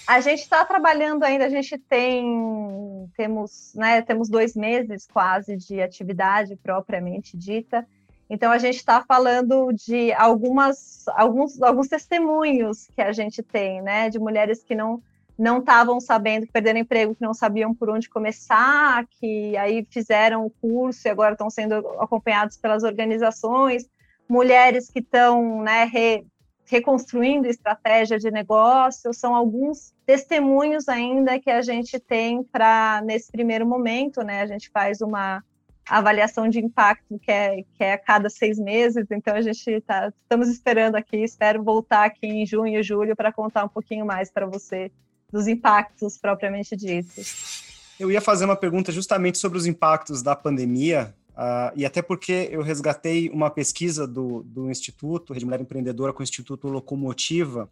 A 0.07 0.19
gente 0.21 0.41
está 0.41 0.63
trabalhando 0.63 1.23
ainda, 1.23 1.45
a 1.45 1.49
gente 1.49 1.77
tem 1.77 3.09
temos, 3.15 3.71
né, 3.75 4.01
temos 4.01 4.29
dois 4.29 4.55
meses 4.55 5.07
quase 5.11 5.55
de 5.55 5.81
atividade 5.81 6.55
propriamente 6.55 7.37
dita. 7.37 7.87
Então 8.29 8.51
a 8.51 8.57
gente 8.57 8.77
está 8.77 9.03
falando 9.03 9.71
de 9.71 10.11
algumas, 10.13 11.07
alguns, 11.09 11.61
alguns 11.61 11.87
testemunhos 11.87 12.87
que 12.95 13.01
a 13.01 13.11
gente 13.11 13.43
tem, 13.43 13.81
né, 13.81 14.09
de 14.09 14.19
mulheres 14.19 14.63
que 14.63 14.75
não 14.75 15.01
não 15.37 15.59
estavam 15.59 15.99
sabendo 15.99 16.45
que 16.45 16.51
perderam 16.51 16.79
emprego, 16.79 17.15
que 17.15 17.21
não 17.21 17.33
sabiam 17.33 17.73
por 17.73 17.89
onde 17.89 18.09
começar, 18.09 19.05
que 19.19 19.55
aí 19.57 19.85
fizeram 19.89 20.45
o 20.45 20.49
curso 20.49 21.07
e 21.07 21.11
agora 21.11 21.33
estão 21.33 21.49
sendo 21.49 21.75
acompanhados 21.99 22.57
pelas 22.57 22.83
organizações, 22.83 23.89
mulheres 24.29 24.89
que 24.89 24.99
estão 24.99 25.61
né, 25.61 25.83
re, 25.85 26.25
reconstruindo 26.65 27.47
estratégia 27.47 28.17
de 28.17 28.31
negócio, 28.31 29.13
são 29.13 29.35
alguns 29.35 29.93
testemunhos 30.05 30.87
ainda 30.87 31.39
que 31.39 31.51
a 31.51 31.61
gente 31.61 31.99
tem 31.99 32.41
para, 32.43 33.01
nesse 33.03 33.31
primeiro 33.31 33.65
momento, 33.65 34.21
né, 34.21 34.41
a 34.41 34.47
gente 34.47 34.69
faz 34.69 35.01
uma 35.01 35.43
avaliação 35.87 36.49
de 36.49 36.59
impacto 36.59 37.19
que 37.19 37.31
é, 37.31 37.61
que 37.61 37.83
é 37.83 37.93
a 37.93 37.97
cada 37.97 38.27
seis 38.27 38.57
meses, 38.57 39.05
então 39.11 39.35
a 39.35 39.41
gente 39.41 39.81
tá, 39.81 40.11
estamos 40.23 40.49
esperando 40.49 40.95
aqui, 40.95 41.17
espero 41.17 41.61
voltar 41.61 42.05
aqui 42.05 42.25
em 42.25 42.45
junho 42.45 42.81
julho 42.81 43.15
para 43.15 43.31
contar 43.31 43.65
um 43.65 43.69
pouquinho 43.69 44.05
mais 44.05 44.31
para 44.31 44.47
você 44.47 44.91
dos 45.31 45.47
impactos 45.47 46.17
propriamente 46.17 46.75
ditos. 46.75 47.63
Eu 47.99 48.11
ia 48.11 48.21
fazer 48.21 48.45
uma 48.45 48.55
pergunta 48.55 48.91
justamente 48.91 49.37
sobre 49.37 49.57
os 49.57 49.65
impactos 49.65 50.21
da 50.21 50.35
pandemia, 50.35 51.15
uh, 51.31 51.71
e 51.75 51.85
até 51.85 52.01
porque 52.01 52.49
eu 52.51 52.61
resgatei 52.61 53.29
uma 53.29 53.49
pesquisa 53.49 54.05
do, 54.05 54.43
do 54.43 54.69
Instituto 54.69 55.33
Rede 55.33 55.45
Mulher 55.45 55.61
Empreendedora 55.61 56.11
com 56.11 56.19
o 56.19 56.23
Instituto 56.23 56.67
Locomotiva, 56.67 57.69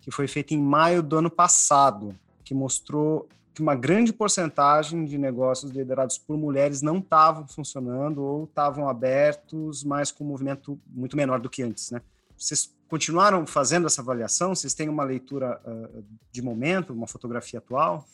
que 0.00 0.10
foi 0.10 0.26
feita 0.26 0.54
em 0.54 0.58
maio 0.58 1.02
do 1.02 1.18
ano 1.18 1.30
passado, 1.30 2.14
que 2.44 2.54
mostrou 2.54 3.28
que 3.56 3.62
uma 3.62 3.74
grande 3.74 4.12
porcentagem 4.12 5.06
de 5.06 5.16
negócios 5.16 5.72
liderados 5.72 6.18
por 6.18 6.36
mulheres 6.36 6.82
não 6.82 6.98
estavam 6.98 7.46
funcionando 7.46 8.22
ou 8.22 8.44
estavam 8.44 8.86
abertos, 8.86 9.82
mas 9.82 10.12
com 10.12 10.24
um 10.24 10.28
movimento 10.28 10.78
muito 10.86 11.16
menor 11.16 11.40
do 11.40 11.48
que 11.48 11.62
antes, 11.62 11.90
né? 11.90 12.02
Vocês 12.36 12.75
continuaram 12.88 13.46
fazendo 13.46 13.86
essa 13.86 14.00
avaliação? 14.00 14.54
Vocês 14.54 14.74
têm 14.74 14.88
uma 14.88 15.04
leitura 15.04 15.60
uh, 15.64 16.04
de 16.30 16.42
momento, 16.42 16.92
uma 16.92 17.06
fotografia 17.06 17.58
atual? 17.58 18.06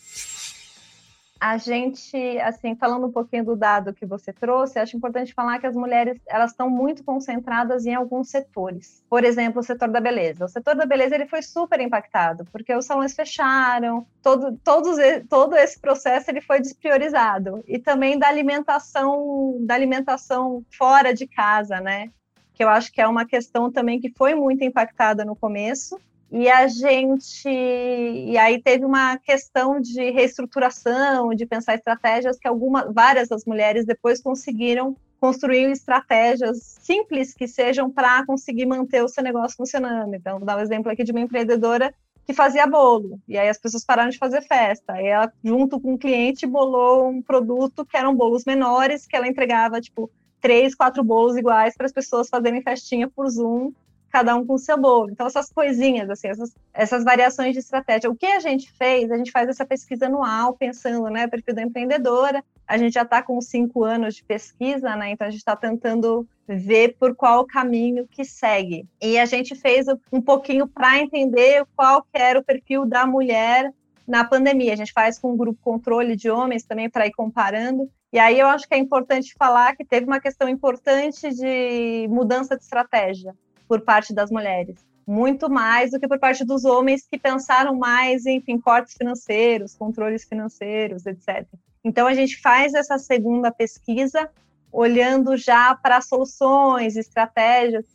A 1.43 1.57
gente, 1.57 2.17
assim, 2.39 2.77
falando 2.77 3.09
um 3.09 3.11
pouquinho 3.11 3.45
do 3.45 3.57
dado 3.57 3.93
que 3.93 4.07
você 4.07 4.33
trouxe, 4.33 4.79
acho 4.79 4.97
importante 4.97 5.35
falar 5.35 5.59
que 5.59 5.67
as 5.67 5.75
mulheres 5.75 6.21
elas 6.29 6.53
estão 6.53 6.71
muito 6.71 7.03
concentradas 7.03 7.85
em 7.85 7.93
alguns 7.93 8.31
setores. 8.31 9.05
Por 9.11 9.25
exemplo, 9.25 9.59
o 9.59 9.63
setor 9.65 9.89
da 9.89 10.01
beleza. 10.01 10.45
O 10.45 10.49
setor 10.49 10.77
da 10.77 10.87
beleza 10.87 11.17
ele 11.17 11.27
foi 11.27 11.43
super 11.43 11.81
impactado 11.81 12.45
porque 12.53 12.73
os 12.73 12.85
salões 12.85 13.13
fecharam, 13.13 14.07
todo, 14.23 14.57
todos, 14.63 14.97
todo 15.29 15.57
esse 15.57 15.81
processo 15.81 16.31
ele 16.31 16.41
foi 16.41 16.61
despriorizado 16.61 17.61
e 17.67 17.77
também 17.77 18.17
da 18.17 18.29
alimentação, 18.29 19.57
da 19.67 19.75
alimentação 19.75 20.65
fora 20.71 21.13
de 21.13 21.27
casa, 21.27 21.81
né? 21.81 22.13
Que 22.55 22.63
eu 22.63 22.69
acho 22.69 22.93
que 22.93 23.01
é 23.01 23.07
uma 23.07 23.25
questão 23.25 23.71
também 23.71 24.01
que 24.01 24.11
foi 24.11 24.35
muito 24.35 24.63
impactada 24.65 25.25
no 25.25 25.37
começo. 25.37 25.99
E 26.31 26.49
a 26.49 26.67
gente. 26.67 27.47
E 27.47 28.39
aí 28.39 28.63
teve 28.63 28.87
uma 28.87 29.19
questão 29.19 29.79
de 29.79 30.11
reestruturação, 30.11 31.35
de 31.35 31.45
pensar 31.45 31.75
estratégias 31.75 32.39
que 32.39 32.49
algumas, 32.49 32.93
várias 32.93 33.29
das 33.29 33.45
mulheres 33.45 33.85
depois 33.85 34.23
conseguiram 34.23 34.97
construir 35.21 35.71
estratégias 35.71 36.79
simples 36.81 37.35
que 37.35 37.47
sejam 37.47 37.91
para 37.91 38.25
conseguir 38.27 38.67
manter 38.67 39.05
o 39.05 39.09
seu 39.09 39.23
negócio 39.23 39.57
funcionando. 39.57 40.15
Então, 40.15 40.39
vou 40.39 40.47
dar 40.47 40.57
um 40.57 40.61
exemplo 40.61 40.91
aqui 40.91 41.05
de 41.05 41.13
uma 41.13 41.21
empreendedora 41.21 41.95
que 42.25 42.33
fazia 42.33 42.67
bolo. 42.67 43.21
E 43.29 43.37
aí 43.37 43.49
as 43.49 43.59
pessoas 43.59 43.85
pararam 43.85 44.11
de 44.11 44.19
fazer 44.19 44.43
festa. 44.43 45.01
E 45.01 45.07
ela, 45.07 45.33
junto 45.45 45.79
com 45.81 45.95
o 45.95 45.99
cliente, 45.99 46.47
bolou 46.47 47.09
um 47.09 47.21
produto 47.21 47.85
que 47.85 47.97
eram 47.97 48.17
bolos 48.17 48.45
menores, 48.45 49.07
que 49.07 49.15
ela 49.15 49.29
entregava, 49.29 49.81
tipo, 49.81 50.11
três, 50.43 50.75
quatro 50.75 51.03
bolos 51.03 51.37
iguais 51.37 51.75
para 51.77 51.87
as 51.87 51.93
pessoas 51.93 52.29
fazerem 52.29 52.61
festinha 52.61 53.09
por 53.09 53.31
Zoom, 53.31 53.73
cada 54.11 54.37
um 54.37 54.45
com 54.45 54.59
seu 54.59 54.77
bolo. 54.77 55.11
Então, 55.11 55.27
essas 55.27 55.51
coisinhas, 55.51 56.11
assim, 56.11 56.29
essas, 56.29 56.55
essas 56.75 57.03
variações 57.03 57.55
de 57.55 57.61
estratégia. 57.61 58.11
O 58.11 58.15
que 58.15 58.27
a 58.27 58.41
gente 58.41 58.71
fez? 58.73 59.11
A 59.11 59.17
gente 59.17 59.31
faz 59.31 59.49
essa 59.49 59.65
pesquisa 59.65 60.07
anual, 60.07 60.53
pensando, 60.53 61.09
né, 61.09 61.27
perfil 61.27 61.55
da 61.55 61.63
empreendedora. 61.63 62.45
A 62.69 62.77
gente 62.77 62.93
já 62.93 63.03
está 63.03 63.23
com 63.23 63.41
cinco 63.41 63.83
anos 63.85 64.17
de 64.17 64.25
pesquisa, 64.25 64.95
né, 64.97 65.13
então 65.13 65.27
a 65.27 65.31
gente 65.31 65.41
está 65.41 65.57
tentando 65.57 66.29
ver 66.47 66.97
por 66.99 67.15
qual 67.15 67.47
caminho 67.47 68.07
que 68.07 68.25
segue. 68.25 68.87
E 69.01 69.19
a 69.19 69.25
gente 69.25 69.55
fez 69.55 69.87
um 70.13 70.21
pouquinho 70.21 70.67
para 70.67 70.99
entender 70.99 71.65
qual 71.75 72.07
era 72.13 72.39
o 72.39 72.45
perfil 72.45 72.85
da 72.85 73.07
mulher 73.07 73.73
na 74.07 74.25
pandemia. 74.25 74.75
A 74.75 74.77
gente 74.77 74.93
faz 74.93 75.19
com 75.19 75.33
um 75.33 75.37
grupo 75.37 75.59
controle 75.63 76.17
de 76.17 76.29
homens 76.29 76.65
também 76.65 76.91
para 76.91 77.07
ir 77.07 77.13
comparando. 77.13 77.89
E 78.13 78.19
aí 78.19 78.39
eu 78.39 78.47
acho 78.47 78.69
que 78.69 78.75
é 78.75 78.79
importante 78.79 79.35
falar 79.39 79.75
que 79.75 79.85
teve 79.85 80.07
uma 80.07 80.21
questão 80.21 80.49
importante 80.49 81.31
de 81.31 82.07
mudança 82.11 82.57
de 82.57 82.63
estratégia 82.63 83.35
por 83.67 83.81
parte 83.81 84.13
das 84.13 84.31
mulheres, 84.31 84.77
muito 85.07 85.49
mais 85.49 85.93
do 85.93 85.99
que 85.99 86.07
por 86.07 86.19
parte 86.19 86.45
dos 86.45 86.65
homens 86.65 87.07
que 87.11 87.19
pensaram 87.19 87.75
mais 87.75 88.27
em 88.27 88.37
enfim, 88.37 88.59
cortes 88.59 88.95
financeiros, 88.95 89.75
controles 89.75 90.25
financeiros, 90.25 91.07
etc. 91.07 91.47
Então 91.83 92.07
a 92.07 92.13
gente 92.13 92.39
faz 92.41 92.75
essa 92.75 92.99
segunda 92.99 93.51
pesquisa 93.51 94.29
olhando 94.71 95.35
já 95.37 95.75
para 95.75 96.03
soluções, 96.03 96.97
estratégias 96.97 97.87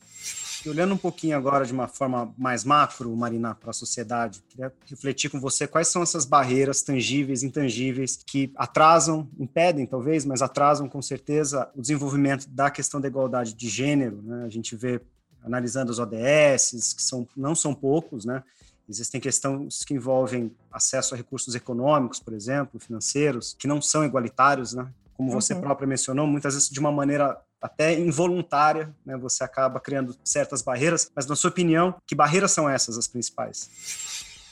olhando 0.66 0.94
um 0.94 0.98
pouquinho 0.98 1.38
agora 1.38 1.66
de 1.66 1.74
uma 1.74 1.88
forma 1.88 2.34
mais 2.38 2.64
macro, 2.64 3.16
Marina, 3.16 3.54
para 3.54 3.72
a 3.72 3.74
sociedade, 3.74 4.42
queria 4.50 4.74
refletir 4.86 5.30
com 5.30 5.40
você 5.40 5.68
quais 5.68 5.88
são 5.88 6.02
essas 6.02 6.26
barreiras 6.26 6.82
tangíveis, 6.82 7.44
intangíveis, 7.44 8.18
que 8.26 8.52
atrasam, 8.56 9.28
impedem 9.40 9.86
talvez, 9.86 10.26
mas 10.26 10.42
atrasam 10.42 10.88
com 10.88 11.02
certeza 11.02 11.70
o 11.76 11.82
desenvolvimento 11.82 12.48
da 12.50 12.70
questão 12.70 13.00
da 13.00 13.08
igualdade 13.08 13.54
de 13.54 13.70
gênero. 13.70 14.22
Né? 14.22 14.46
A 14.46 14.50
gente 14.50 14.76
vê, 14.76 15.02
analisando 15.44 15.92
os 15.92 16.00
ODS, 16.00 16.94
que 16.96 17.04
são, 17.04 17.28
não 17.36 17.54
são 17.54 17.74
poucos, 17.74 18.26
né? 18.26 18.44
Existem 18.90 19.20
questões 19.20 19.84
que 19.84 19.94
envolvem 19.94 20.50
acesso 20.72 21.14
a 21.14 21.18
recursos 21.18 21.54
econômicos, 21.54 22.22
por 22.22 22.34
exemplo, 22.34 22.80
financeiros, 22.80 23.54
que 23.60 23.68
não 23.68 23.82
são 23.82 24.06
igualitários, 24.06 24.74
né? 24.74 24.88
Como 25.14 25.32
você 25.32 25.54
uhum. 25.54 25.62
própria 25.62 25.88
mencionou, 25.88 26.26
muitas 26.26 26.54
vezes 26.54 26.70
de 26.70 26.80
uma 26.80 26.92
maneira 26.92 27.38
até 27.62 27.94
involuntária, 27.94 28.94
né? 29.06 29.18
Você 29.18 29.44
acaba 29.44 29.80
criando 29.80 30.16
certas 30.24 30.62
barreiras, 30.62 31.12
mas 31.16 31.26
na 31.26 31.36
sua 31.36 31.50
opinião, 31.50 31.96
que 32.06 32.16
barreiras 32.16 32.52
são 32.52 32.70
essas 32.70 32.98
as 32.98 33.08
principais? 33.08 33.70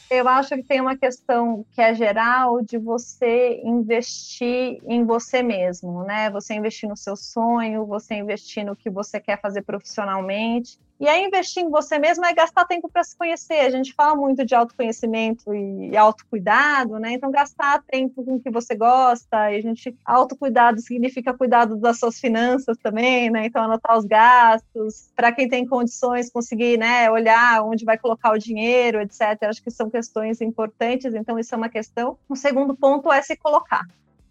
Eu 0.09 0.27
acho 0.27 0.49
que 0.49 0.63
tem 0.63 0.79
uma 0.79 0.95
questão 0.95 1.65
que 1.71 1.81
é 1.81 1.93
geral 1.93 2.61
de 2.61 2.77
você 2.77 3.59
investir 3.63 4.79
em 4.87 5.03
você 5.03 5.41
mesmo, 5.41 6.03
né? 6.03 6.29
Você 6.29 6.53
investir 6.53 6.87
no 6.87 6.95
seu 6.95 7.15
sonho, 7.15 7.85
você 7.85 8.13
investir 8.15 8.63
no 8.63 8.75
que 8.75 8.89
você 8.89 9.19
quer 9.19 9.41
fazer 9.41 9.63
profissionalmente. 9.63 10.79
E 10.97 11.09
aí, 11.09 11.25
investir 11.25 11.61
em 11.61 11.69
você 11.69 11.99
mesmo 11.99 12.25
é 12.25 12.33
gastar 12.33 12.63
tempo 12.65 12.89
para 12.89 13.03
se 13.03 13.17
conhecer. 13.17 13.59
A 13.59 13.69
gente 13.69 13.93
fala 13.93 14.15
muito 14.15 14.45
de 14.45 14.55
autoconhecimento 14.55 15.53
e 15.53 15.95
autocuidado, 15.97 16.97
né? 16.99 17.11
Então, 17.11 17.29
gastar 17.29 17.83
tempo 17.83 18.23
com 18.23 18.35
o 18.35 18.39
que 18.39 18.49
você 18.49 18.75
gosta. 18.75 19.51
E 19.51 19.57
a 19.57 19.61
gente, 19.61 19.93
autocuidado 20.05 20.79
significa 20.79 21.33
cuidado 21.33 21.75
das 21.75 21.99
suas 21.99 22.17
finanças 22.17 22.77
também, 22.77 23.29
né? 23.29 23.45
Então, 23.45 23.61
anotar 23.61 23.97
os 23.97 24.05
gastos. 24.05 25.11
Para 25.13 25.33
quem 25.33 25.49
tem 25.49 25.65
condições, 25.65 26.31
conseguir, 26.31 26.77
né, 26.77 27.11
olhar 27.11 27.61
onde 27.65 27.83
vai 27.83 27.97
colocar 27.97 28.31
o 28.31 28.37
dinheiro, 28.37 29.01
etc. 29.01 29.43
Acho 29.43 29.61
que 29.61 29.71
são 29.71 29.89
questões 29.89 30.39
importantes. 30.39 31.13
Então, 31.13 31.37
isso 31.37 31.53
é 31.53 31.57
uma 31.57 31.69
questão. 31.69 32.17
O 32.29 32.37
segundo 32.37 32.73
ponto 32.73 33.11
é 33.11 33.21
se 33.21 33.35
colocar 33.35 33.85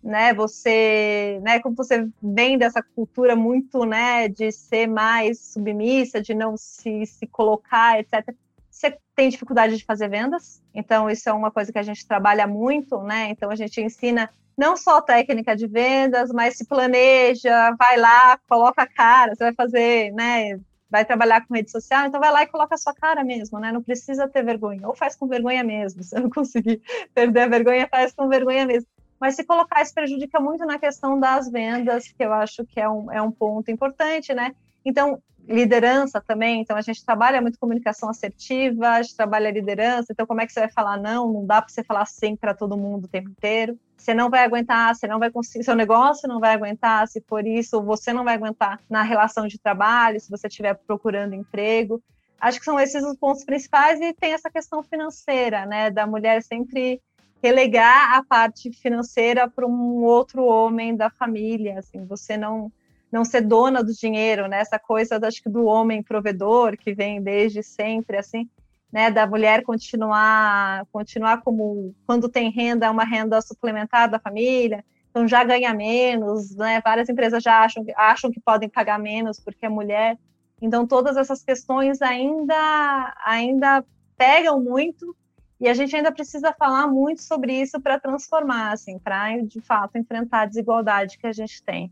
né, 0.04 0.34
você, 0.34 1.40
né, 1.42 1.60
como 1.60 1.74
você 1.74 2.06
vem 2.22 2.58
dessa 2.58 2.82
cultura 2.82 3.34
muito, 3.34 3.86
né, 3.86 4.28
de 4.28 4.52
ser 4.52 4.86
mais 4.86 5.38
submissa, 5.40 6.20
de 6.20 6.34
não 6.34 6.58
se, 6.58 7.06
se 7.06 7.26
colocar, 7.26 7.98
etc. 7.98 8.34
Você 8.70 8.98
tem 9.16 9.30
dificuldade 9.30 9.76
de 9.76 9.84
fazer 9.84 10.08
vendas, 10.08 10.62
então 10.74 11.08
isso 11.08 11.26
é 11.28 11.32
uma 11.32 11.50
coisa 11.50 11.72
que 11.72 11.78
a 11.78 11.82
gente 11.82 12.06
trabalha 12.06 12.46
muito, 12.46 13.02
né? 13.02 13.30
Então 13.30 13.50
a 13.50 13.56
gente 13.56 13.80
ensina 13.80 14.28
não 14.58 14.76
só 14.76 15.00
técnica 15.00 15.56
de 15.56 15.66
vendas, 15.66 16.30
mas 16.30 16.56
se 16.56 16.66
planeja, 16.66 17.74
vai 17.78 17.96
lá, 17.96 18.38
coloca 18.48 18.82
a 18.82 18.86
cara, 18.86 19.34
você 19.34 19.44
vai 19.44 19.54
fazer, 19.54 20.12
né, 20.12 20.60
vai 20.90 21.04
trabalhar 21.04 21.46
com 21.46 21.54
rede 21.54 21.70
social, 21.70 22.06
então 22.06 22.20
vai 22.20 22.30
lá 22.30 22.42
e 22.42 22.46
coloca 22.46 22.74
a 22.74 22.78
sua 22.78 22.94
cara 22.94 23.24
mesmo, 23.24 23.58
né? 23.58 23.72
Não 23.72 23.82
precisa 23.82 24.28
ter 24.28 24.44
vergonha, 24.44 24.86
ou 24.86 24.94
faz 24.94 25.16
com 25.16 25.26
vergonha 25.26 25.64
mesmo. 25.64 26.02
Se 26.04 26.14
não 26.20 26.30
conseguir 26.30 26.82
perder 27.14 27.40
a 27.40 27.48
vergonha, 27.48 27.88
faz 27.88 28.12
com 28.12 28.28
vergonha 28.28 28.66
mesmo. 28.66 28.86
Mas 29.24 29.36
se 29.36 29.44
colocar, 29.44 29.80
isso 29.80 29.94
prejudica 29.94 30.38
muito 30.38 30.66
na 30.66 30.78
questão 30.78 31.18
das 31.18 31.50
vendas, 31.50 32.08
que 32.08 32.22
eu 32.22 32.30
acho 32.30 32.62
que 32.66 32.78
é 32.78 32.86
um, 32.86 33.10
é 33.10 33.22
um 33.22 33.30
ponto 33.30 33.70
importante, 33.70 34.34
né? 34.34 34.54
Então, 34.84 35.18
liderança 35.48 36.20
também, 36.20 36.60
então 36.60 36.76
a 36.76 36.82
gente 36.82 37.02
trabalha 37.02 37.40
muito 37.40 37.58
comunicação 37.58 38.10
assertiva, 38.10 38.86
a 38.86 39.00
gente 39.00 39.16
trabalha 39.16 39.50
liderança, 39.50 40.12
então 40.12 40.26
como 40.26 40.42
é 40.42 40.46
que 40.46 40.52
você 40.52 40.60
vai 40.60 40.70
falar 40.70 40.98
não? 40.98 41.32
Não 41.32 41.46
dá 41.46 41.62
para 41.62 41.72
você 41.72 41.82
falar 41.82 42.04
sim 42.04 42.36
para 42.36 42.52
todo 42.52 42.76
mundo 42.76 43.06
o 43.06 43.08
tempo 43.08 43.30
inteiro. 43.30 43.78
Você 43.96 44.12
não 44.12 44.28
vai 44.28 44.44
aguentar, 44.44 44.94
você 44.94 45.06
não 45.06 45.18
vai 45.18 45.30
conseguir, 45.30 45.64
seu 45.64 45.74
negócio 45.74 46.28
não 46.28 46.38
vai 46.38 46.52
aguentar, 46.52 47.08
se 47.08 47.22
for 47.26 47.46
isso, 47.46 47.82
você 47.82 48.12
não 48.12 48.24
vai 48.24 48.34
aguentar 48.34 48.78
na 48.90 49.00
relação 49.00 49.46
de 49.46 49.58
trabalho, 49.58 50.20
se 50.20 50.30
você 50.30 50.48
estiver 50.48 50.74
procurando 50.86 51.34
emprego. 51.34 51.98
Acho 52.38 52.58
que 52.58 52.64
são 52.66 52.78
esses 52.78 53.02
os 53.02 53.16
pontos 53.16 53.42
principais 53.42 53.98
e 54.02 54.12
tem 54.12 54.34
essa 54.34 54.50
questão 54.50 54.82
financeira, 54.82 55.64
né, 55.64 55.90
da 55.90 56.06
mulher 56.06 56.42
sempre 56.42 57.00
relegar 57.44 58.14
a 58.14 58.24
parte 58.24 58.72
financeira 58.72 59.46
para 59.46 59.66
um 59.66 60.02
outro 60.02 60.46
homem 60.46 60.96
da 60.96 61.10
família, 61.10 61.78
assim, 61.78 62.06
você 62.06 62.38
não 62.38 62.72
não 63.12 63.24
ser 63.24 63.42
dona 63.42 63.84
do 63.84 63.92
dinheiro, 63.92 64.48
né? 64.48 64.58
Essa 64.58 64.76
coisa, 64.76 65.20
acho 65.24 65.40
que 65.40 65.48
do 65.48 65.66
homem 65.66 66.02
provedor 66.02 66.76
que 66.76 66.92
vem 66.92 67.22
desde 67.22 67.62
sempre, 67.62 68.16
assim, 68.16 68.48
né? 68.90 69.08
Da 69.10 69.26
mulher 69.26 69.62
continuar, 69.62 70.84
continuar 70.90 71.42
como 71.42 71.94
quando 72.06 72.30
tem 72.30 72.50
renda, 72.50 72.86
é 72.86 72.90
uma 72.90 73.04
renda 73.04 73.40
suplementar 73.42 74.10
da 74.10 74.18
família, 74.18 74.82
então 75.10 75.28
já 75.28 75.44
ganha 75.44 75.72
menos, 75.74 76.56
né? 76.56 76.80
Várias 76.82 77.10
empresas 77.10 77.42
já 77.42 77.62
acham, 77.62 77.84
acham 77.94 78.32
que 78.32 78.40
podem 78.40 78.70
pagar 78.70 78.98
menos 78.98 79.38
porque 79.38 79.66
é 79.66 79.68
mulher. 79.68 80.18
Então 80.62 80.86
todas 80.86 81.16
essas 81.18 81.44
questões 81.44 82.00
ainda, 82.00 83.14
ainda 83.24 83.84
pegam 84.16 84.60
muito 84.60 85.14
e 85.60 85.68
a 85.68 85.74
gente 85.74 85.94
ainda 85.94 86.12
precisa 86.12 86.52
falar 86.52 86.86
muito 86.88 87.22
sobre 87.22 87.60
isso 87.60 87.80
para 87.80 87.98
transformar, 87.98 88.72
assim, 88.72 88.98
para 88.98 89.36
de 89.42 89.60
fato 89.60 89.96
enfrentar 89.96 90.42
a 90.42 90.46
desigualdade 90.46 91.18
que 91.18 91.26
a 91.26 91.32
gente 91.32 91.62
tem. 91.62 91.90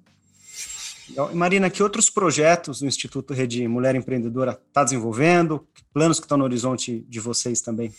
Marina, 1.35 1.69
que 1.69 1.83
outros 1.83 2.09
projetos 2.09 2.81
o 2.81 2.87
Instituto 2.87 3.35
Rede 3.35 3.66
Mulher 3.69 3.95
Empreendedora 3.95 4.59
está 4.69 4.83
desenvolvendo? 4.85 5.66
Que 5.75 5.83
planos 5.92 6.19
que 6.19 6.25
estão 6.25 6.38
no 6.38 6.45
horizonte 6.45 7.04
de 7.09 7.21
vocês 7.21 7.61
também? 7.61 7.92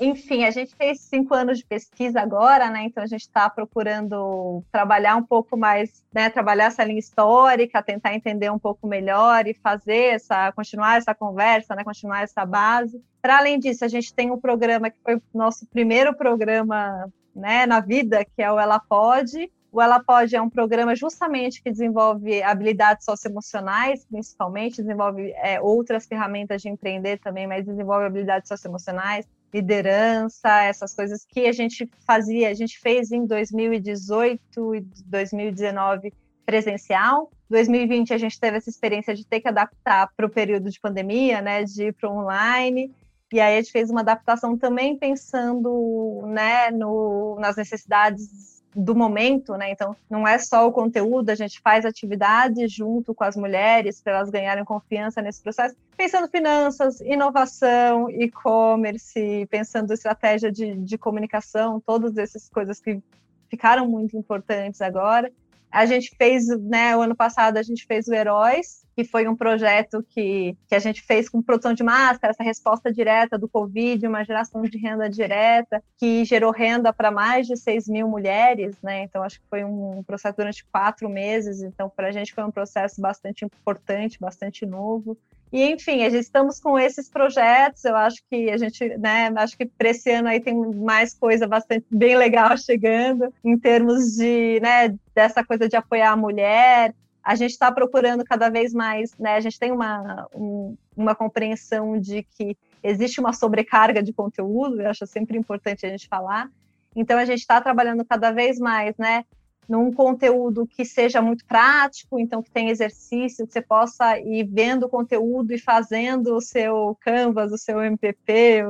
Enfim, 0.00 0.44
a 0.44 0.50
gente 0.50 0.74
fez 0.76 1.00
cinco 1.00 1.34
anos 1.34 1.58
de 1.58 1.64
pesquisa 1.64 2.20
agora, 2.20 2.70
né? 2.70 2.84
Então 2.84 3.02
a 3.02 3.06
gente 3.06 3.22
está 3.22 3.50
procurando 3.50 4.62
trabalhar 4.70 5.16
um 5.16 5.24
pouco 5.24 5.56
mais, 5.56 6.04
né? 6.14 6.30
Trabalhar 6.30 6.66
essa 6.66 6.84
linha 6.84 7.00
histórica, 7.00 7.82
tentar 7.82 8.14
entender 8.14 8.50
um 8.50 8.58
pouco 8.58 8.86
melhor 8.86 9.46
e 9.46 9.54
fazer 9.54 10.14
essa, 10.14 10.52
continuar 10.52 10.98
essa 10.98 11.14
conversa, 11.14 11.74
né? 11.74 11.82
Continuar 11.82 12.22
essa 12.22 12.46
base. 12.46 13.02
Para 13.20 13.38
além 13.38 13.58
disso, 13.58 13.84
a 13.84 13.88
gente 13.88 14.14
tem 14.14 14.30
um 14.30 14.40
programa 14.40 14.88
que 14.88 14.98
foi 15.02 15.16
o 15.16 15.22
nosso 15.34 15.66
primeiro 15.66 16.14
programa, 16.14 17.10
né? 17.34 17.66
Na 17.66 17.80
vida, 17.80 18.24
que 18.24 18.40
é 18.40 18.52
o 18.52 18.58
Ela 18.58 18.78
Pode, 18.78 19.50
o 19.70 19.82
Ela 19.82 20.02
Pode 20.02 20.34
é 20.34 20.40
um 20.40 20.48
programa 20.48 20.96
justamente 20.96 21.62
que 21.62 21.70
desenvolve 21.70 22.42
habilidades 22.42 23.04
socioemocionais, 23.04 24.04
principalmente, 24.06 24.82
desenvolve 24.82 25.30
é, 25.36 25.60
outras 25.60 26.06
ferramentas 26.06 26.62
de 26.62 26.70
empreender 26.70 27.18
também, 27.18 27.46
mas 27.46 27.66
desenvolve 27.66 28.06
habilidades 28.06 28.48
socioemocionais, 28.48 29.26
liderança, 29.52 30.62
essas 30.62 30.94
coisas 30.94 31.24
que 31.24 31.46
a 31.46 31.52
gente 31.52 31.88
fazia, 32.06 32.50
a 32.50 32.54
gente 32.54 32.78
fez 32.78 33.10
em 33.10 33.26
2018 33.26 34.74
e 34.74 34.80
2019 35.06 36.12
presencial. 36.44 37.30
2020 37.50 38.12
a 38.12 38.18
gente 38.18 38.38
teve 38.38 38.58
essa 38.58 38.70
experiência 38.70 39.14
de 39.14 39.26
ter 39.26 39.40
que 39.40 39.48
adaptar 39.48 40.10
para 40.16 40.26
o 40.26 40.30
período 40.30 40.70
de 40.70 40.80
pandemia, 40.80 41.40
né, 41.40 41.64
de 41.64 41.84
ir 41.84 41.94
para 41.94 42.10
online. 42.10 42.92
E 43.32 43.40
aí 43.40 43.56
a 43.58 43.60
gente 43.60 43.72
fez 43.72 43.90
uma 43.90 44.00
adaptação 44.00 44.56
também 44.56 44.96
pensando, 44.96 46.22
né, 46.26 46.70
no, 46.70 47.36
nas 47.38 47.56
necessidades 47.56 48.57
do 48.74 48.94
momento, 48.94 49.54
né? 49.56 49.70
Então, 49.70 49.96
não 50.08 50.26
é 50.26 50.38
só 50.38 50.66
o 50.66 50.72
conteúdo, 50.72 51.30
a 51.30 51.34
gente 51.34 51.60
faz 51.60 51.84
atividades 51.84 52.72
junto 52.72 53.14
com 53.14 53.24
as 53.24 53.36
mulheres 53.36 54.00
para 54.00 54.14
elas 54.14 54.30
ganharem 54.30 54.64
confiança 54.64 55.22
nesse 55.22 55.42
processo, 55.42 55.74
pensando 55.96 56.28
finanças, 56.28 57.00
inovação, 57.00 58.10
e-commerce, 58.10 59.46
pensando 59.50 59.92
estratégia 59.92 60.52
de, 60.52 60.76
de 60.76 60.98
comunicação, 60.98 61.80
todas 61.80 62.16
essas 62.16 62.48
coisas 62.48 62.78
que 62.78 63.00
ficaram 63.48 63.88
muito 63.88 64.16
importantes 64.16 64.80
agora. 64.80 65.32
A 65.70 65.86
gente 65.86 66.14
fez, 66.16 66.46
né, 66.62 66.96
o 66.96 67.02
ano 67.02 67.14
passado 67.14 67.56
a 67.56 67.62
gente 67.62 67.86
fez 67.86 68.08
o 68.08 68.14
Heróis, 68.14 68.86
que 68.96 69.04
foi 69.04 69.28
um 69.28 69.36
projeto 69.36 70.04
que, 70.10 70.56
que 70.66 70.74
a 70.74 70.78
gente 70.80 71.02
fez 71.02 71.28
com 71.28 71.40
produção 71.40 71.72
de 71.72 71.84
máscara, 71.84 72.32
essa 72.32 72.42
resposta 72.42 72.92
direta 72.92 73.38
do 73.38 73.48
Covid, 73.48 74.04
uma 74.06 74.24
geração 74.24 74.62
de 74.62 74.76
renda 74.76 75.08
direta, 75.08 75.80
que 75.96 76.24
gerou 76.24 76.50
renda 76.50 76.92
para 76.92 77.10
mais 77.10 77.46
de 77.46 77.56
6 77.56 77.86
mil 77.86 78.08
mulheres, 78.08 78.76
né? 78.82 79.04
Então, 79.04 79.22
acho 79.22 79.40
que 79.40 79.46
foi 79.48 79.62
um 79.62 80.02
processo 80.02 80.36
durante 80.36 80.64
quatro 80.64 81.08
meses. 81.08 81.62
Então, 81.62 81.88
para 81.88 82.08
a 82.08 82.12
gente 82.12 82.34
foi 82.34 82.42
um 82.42 82.50
processo 82.50 83.00
bastante 83.00 83.44
importante, 83.44 84.18
bastante 84.18 84.66
novo. 84.66 85.16
E, 85.52 85.64
enfim, 85.64 86.04
a 86.04 86.10
gente 86.10 86.22
estamos 86.22 86.60
com 86.60 86.78
esses 86.78 87.08
projetos. 87.08 87.84
Eu 87.84 87.96
acho 87.96 88.22
que 88.30 88.50
a 88.50 88.56
gente, 88.56 88.86
né, 88.98 89.32
acho 89.36 89.56
que 89.56 89.66
para 89.66 89.90
esse 89.90 90.10
ano 90.10 90.28
aí 90.28 90.40
tem 90.40 90.54
mais 90.54 91.14
coisa 91.14 91.46
bastante 91.46 91.86
bem 91.90 92.16
legal 92.16 92.56
chegando, 92.58 93.32
em 93.44 93.58
termos 93.58 94.16
de, 94.16 94.60
né, 94.60 94.94
dessa 95.14 95.44
coisa 95.44 95.68
de 95.68 95.76
apoiar 95.76 96.12
a 96.12 96.16
mulher, 96.16 96.94
a 97.22 97.34
gente 97.34 97.50
está 97.50 97.70
procurando 97.70 98.24
cada 98.24 98.48
vez 98.48 98.72
mais, 98.72 99.14
né? 99.18 99.34
A 99.34 99.40
gente 99.40 99.58
tem 99.58 99.70
uma, 99.70 100.26
um, 100.34 100.74
uma 100.96 101.14
compreensão 101.14 102.00
de 102.00 102.22
que 102.22 102.56
existe 102.82 103.20
uma 103.20 103.34
sobrecarga 103.34 104.02
de 104.02 104.14
conteúdo, 104.14 104.80
eu 104.80 104.88
acho 104.88 105.06
sempre 105.06 105.36
importante 105.36 105.84
a 105.84 105.90
gente 105.90 106.08
falar. 106.08 106.48
Então 106.96 107.18
a 107.18 107.26
gente 107.26 107.40
está 107.40 107.60
trabalhando 107.60 108.04
cada 108.04 108.30
vez 108.30 108.58
mais, 108.58 108.96
né? 108.96 109.24
Num 109.68 109.92
conteúdo 109.92 110.66
que 110.66 110.84
seja 110.84 111.20
muito 111.20 111.44
prático, 111.44 112.18
então 112.18 112.42
que 112.42 112.50
tenha 112.50 112.70
exercício, 112.70 113.46
que 113.46 113.52
você 113.52 113.60
possa 113.60 114.18
ir 114.18 114.44
vendo 114.44 114.84
o 114.84 114.88
conteúdo 114.88 115.52
e 115.52 115.58
fazendo 115.58 116.34
o 116.34 116.40
seu 116.40 116.96
Canvas, 117.00 117.52
o 117.52 117.58
seu 117.58 117.82
MPP, 117.82 118.62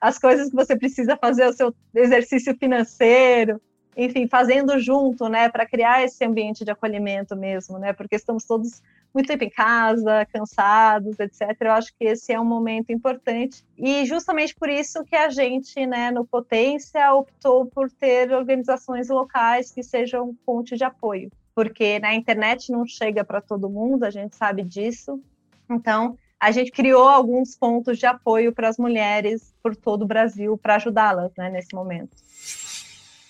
as 0.00 0.18
coisas 0.18 0.48
que 0.48 0.56
você 0.56 0.76
precisa 0.76 1.16
fazer, 1.16 1.46
o 1.46 1.52
seu 1.52 1.74
exercício 1.94 2.56
financeiro 2.56 3.60
enfim, 3.98 4.28
fazendo 4.28 4.78
junto, 4.78 5.28
né, 5.28 5.48
para 5.48 5.66
criar 5.66 6.04
esse 6.04 6.24
ambiente 6.24 6.64
de 6.64 6.70
acolhimento 6.70 7.34
mesmo, 7.34 7.80
né, 7.80 7.92
porque 7.92 8.14
estamos 8.14 8.44
todos 8.44 8.80
muito 9.18 9.26
tempo 9.26 9.42
em 9.42 9.50
casa, 9.50 10.24
cansados, 10.32 11.18
etc. 11.18 11.56
Eu 11.60 11.72
acho 11.72 11.92
que 11.98 12.04
esse 12.04 12.32
é 12.32 12.40
um 12.40 12.44
momento 12.44 12.92
importante 12.92 13.64
e 13.76 14.06
justamente 14.06 14.54
por 14.54 14.68
isso 14.68 15.02
que 15.04 15.16
a 15.16 15.28
gente, 15.28 15.84
né, 15.86 16.12
no 16.12 16.24
Potência 16.24 17.12
optou 17.12 17.66
por 17.66 17.90
ter 17.90 18.30
organizações 18.32 19.08
locais 19.08 19.72
que 19.72 19.82
sejam 19.82 20.36
ponte 20.46 20.76
de 20.76 20.84
apoio, 20.84 21.30
porque 21.52 21.98
na 21.98 22.14
internet 22.14 22.70
não 22.70 22.86
chega 22.86 23.24
para 23.24 23.40
todo 23.40 23.68
mundo, 23.68 24.04
a 24.04 24.10
gente 24.10 24.36
sabe 24.36 24.62
disso. 24.62 25.20
Então, 25.68 26.16
a 26.38 26.52
gente 26.52 26.70
criou 26.70 27.08
alguns 27.08 27.56
pontos 27.56 27.98
de 27.98 28.06
apoio 28.06 28.52
para 28.52 28.68
as 28.68 28.78
mulheres 28.78 29.52
por 29.60 29.74
todo 29.74 30.02
o 30.02 30.06
Brasil 30.06 30.56
para 30.56 30.76
ajudá-las, 30.76 31.32
né, 31.36 31.50
nesse 31.50 31.74
momento. 31.74 32.16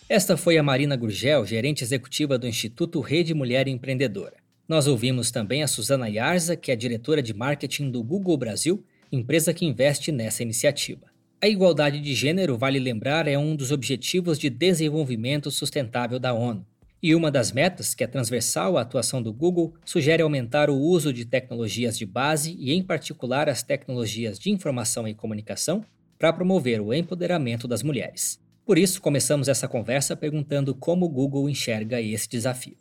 Esta 0.07 0.37
foi 0.37 0.59
a 0.59 0.62
Marina 0.62 0.96
Gurgel, 0.96 1.46
gerente 1.46 1.83
executiva 1.83 2.38
do 2.38 2.46
Instituto 2.46 3.01
Rede 3.01 3.33
Mulher 3.33 3.68
Empreendedora. 3.68 4.47
Nós 4.68 4.87
ouvimos 4.87 5.31
também 5.31 5.62
a 5.62 5.66
Suzana 5.66 6.11
Yarza, 6.11 6.54
que 6.54 6.70
é 6.70 6.76
diretora 6.76 7.22
de 7.22 7.33
marketing 7.33 7.90
do 7.90 8.02
Google 8.02 8.37
Brasil, 8.37 8.85
empresa 9.11 9.54
que 9.54 9.64
investe 9.64 10.12
nessa 10.12 10.42
iniciativa. 10.42 11.07
A 11.40 11.48
igualdade 11.48 11.98
de 11.98 12.14
gênero, 12.14 12.59
vale 12.59 12.78
lembrar, 12.78 13.26
é 13.26 13.38
um 13.38 13.57
dos 13.57 13.72
objetivos 13.72 14.38
de 14.38 14.50
desenvolvimento 14.50 15.50
sustentável 15.50 16.18
da 16.18 16.35
ONU. 16.35 16.66
E 17.02 17.14
uma 17.14 17.31
das 17.31 17.50
metas, 17.50 17.94
que 17.94 18.04
é 18.04 18.07
transversal 18.07 18.76
à 18.76 18.83
atuação 18.83 19.22
do 19.22 19.33
Google, 19.33 19.72
sugere 19.87 20.20
aumentar 20.20 20.68
o 20.68 20.76
uso 20.76 21.14
de 21.14 21.24
tecnologias 21.24 21.96
de 21.96 22.04
base 22.04 22.54
e, 22.59 22.74
em 22.74 22.83
particular, 22.83 23.48
as 23.48 23.62
tecnologias 23.62 24.38
de 24.38 24.50
informação 24.50 25.09
e 25.09 25.14
comunicação 25.14 25.83
para 26.18 26.31
promover 26.31 26.83
o 26.83 26.92
empoderamento 26.92 27.66
das 27.66 27.83
mulheres. 27.83 28.38
Por 28.66 28.76
isso, 28.76 29.00
começamos 29.00 29.48
essa 29.48 29.66
conversa 29.66 30.14
perguntando 30.14 30.74
como 30.74 31.07
o 31.07 31.09
Google 31.09 31.48
enxerga 31.48 32.02
esse 32.02 32.28
desafio. 32.28 32.76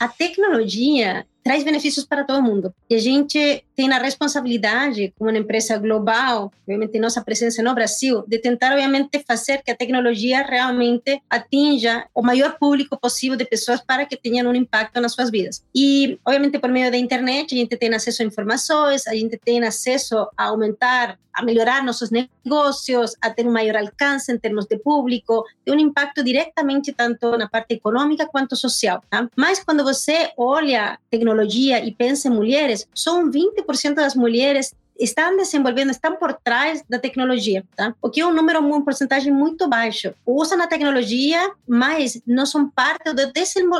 A 0.00 0.08
tecnologia 0.08 1.26
traz 1.42 1.64
benefícios 1.64 2.04
para 2.04 2.24
todo 2.24 2.42
mundo. 2.42 2.74
E 2.90 2.94
a 2.94 2.98
gente 2.98 3.64
tem 3.74 3.90
a 3.92 3.98
responsabilidade, 3.98 5.14
como 5.16 5.30
uma 5.30 5.38
empresa 5.38 5.78
global, 5.78 6.52
obviamente 6.62 6.98
nossa 6.98 7.22
presença 7.22 7.62
no 7.62 7.74
Brasil, 7.74 8.24
de 8.26 8.38
tentar, 8.38 8.72
obviamente, 8.72 9.22
fazer 9.26 9.62
que 9.62 9.70
a 9.70 9.76
tecnologia 9.76 10.42
realmente 10.42 11.22
atinja 11.30 12.06
o 12.14 12.22
maior 12.22 12.58
público 12.58 12.98
possível 12.98 13.36
de 13.36 13.44
pessoas 13.44 13.80
para 13.80 14.04
que 14.04 14.16
tenham 14.16 14.50
um 14.50 14.54
impacto 14.54 15.00
nas 15.00 15.12
suas 15.12 15.30
vidas. 15.30 15.62
E, 15.74 16.18
obviamente, 16.24 16.58
por 16.58 16.70
meio 16.70 16.90
da 16.90 16.98
internet, 16.98 17.54
a 17.54 17.58
gente 17.58 17.76
tem 17.76 17.94
acesso 17.94 18.22
a 18.22 18.26
informações, 18.26 19.06
a 19.06 19.14
gente 19.14 19.38
tem 19.38 19.62
acesso 19.62 20.28
a 20.36 20.44
aumentar 20.46 21.16
a 21.38 21.44
melhorar 21.44 21.84
nossos 21.84 22.10
negócios, 22.10 23.14
a 23.20 23.30
ter 23.30 23.46
um 23.46 23.52
maior 23.52 23.76
alcance 23.76 24.32
em 24.32 24.36
termos 24.36 24.66
de 24.66 24.76
público, 24.76 25.44
tem 25.64 25.72
um 25.72 25.78
impacto 25.78 26.24
diretamente 26.24 26.92
tanto 26.92 27.38
na 27.38 27.48
parte 27.48 27.74
econômica 27.74 28.26
quanto 28.26 28.56
social. 28.56 29.04
Tá? 29.08 29.28
Mas 29.36 29.62
quando 29.62 29.84
você 29.84 30.32
olha 30.36 30.98
tecnologia 31.08 31.37
e 31.84 31.92
pensa 31.92 32.28
em 32.28 32.32
mulheres, 32.32 32.86
só 32.94 33.22
20% 33.22 33.94
das 33.94 34.14
mulheres 34.14 34.74
estão 34.98 35.36
desenvolvendo, 35.36 35.90
estão 35.90 36.16
por 36.16 36.34
trás 36.34 36.82
da 36.88 36.98
tecnologia, 36.98 37.64
tá? 37.76 37.94
O 38.02 38.10
que 38.10 38.20
é 38.20 38.26
um 38.26 38.34
número, 38.34 38.58
uma 38.58 38.84
porcentagem 38.84 39.32
muito 39.32 39.68
baixo. 39.68 40.12
Usam 40.26 40.60
a 40.60 40.66
tecnologia, 40.66 41.52
mas 41.66 42.20
não 42.26 42.44
são 42.44 42.68
parte 42.68 43.12
do 43.12 43.32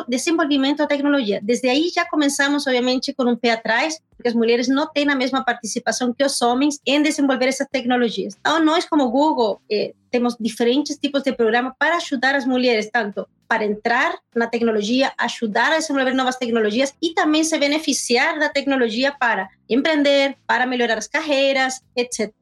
desenvolvimento 0.09 0.79
da 0.79 0.87
tecnologia. 0.87 1.41
Desde 1.43 1.69
aí 1.69 1.91
já 1.93 2.05
começamos, 2.07 2.67
obviamente, 2.67 3.13
com 3.13 3.25
um 3.25 3.37
pé 3.37 3.53
atrás, 3.53 3.99
porque 4.19 4.29
as 4.29 4.35
mulheres 4.35 4.67
não 4.67 4.87
têm 4.89 5.09
a 5.09 5.15
mesma 5.15 5.45
participação 5.45 6.13
que 6.13 6.25
os 6.25 6.43
homens 6.43 6.81
em 6.85 7.01
desenvolver 7.01 7.47
essas 7.47 7.69
tecnologias. 7.69 8.37
Então, 8.41 8.63
nós, 8.63 8.85
como 8.85 9.09
Google, 9.11 9.63
eh, 9.71 9.95
temos 10.11 10.37
diferentes 10.39 10.99
tipos 10.99 11.23
de 11.23 11.33
programas 11.33 11.73
para 11.79 11.97
ajudar 11.97 12.35
as 12.35 12.45
mulheres, 12.45 12.91
tanto 12.93 13.29
para 13.47 13.65
entrar 13.65 14.19
na 14.35 14.49
tecnologia, 14.49 15.13
ajudar 15.17 15.73
a 15.73 15.79
desenvolver 15.79 16.15
novas 16.15 16.37
tecnologias 16.37 16.93
e 17.01 17.15
também 17.15 17.45
se 17.45 17.57
beneficiar 17.57 18.41
da 18.41 18.49
tecnologia 18.49 19.13
para 19.13 19.49
empreender, 19.71 20.37
para 20.47 20.67
melhorar 20.67 20.99
as 20.99 21.07
carreiras, 21.07 21.81
etc. 21.97 22.33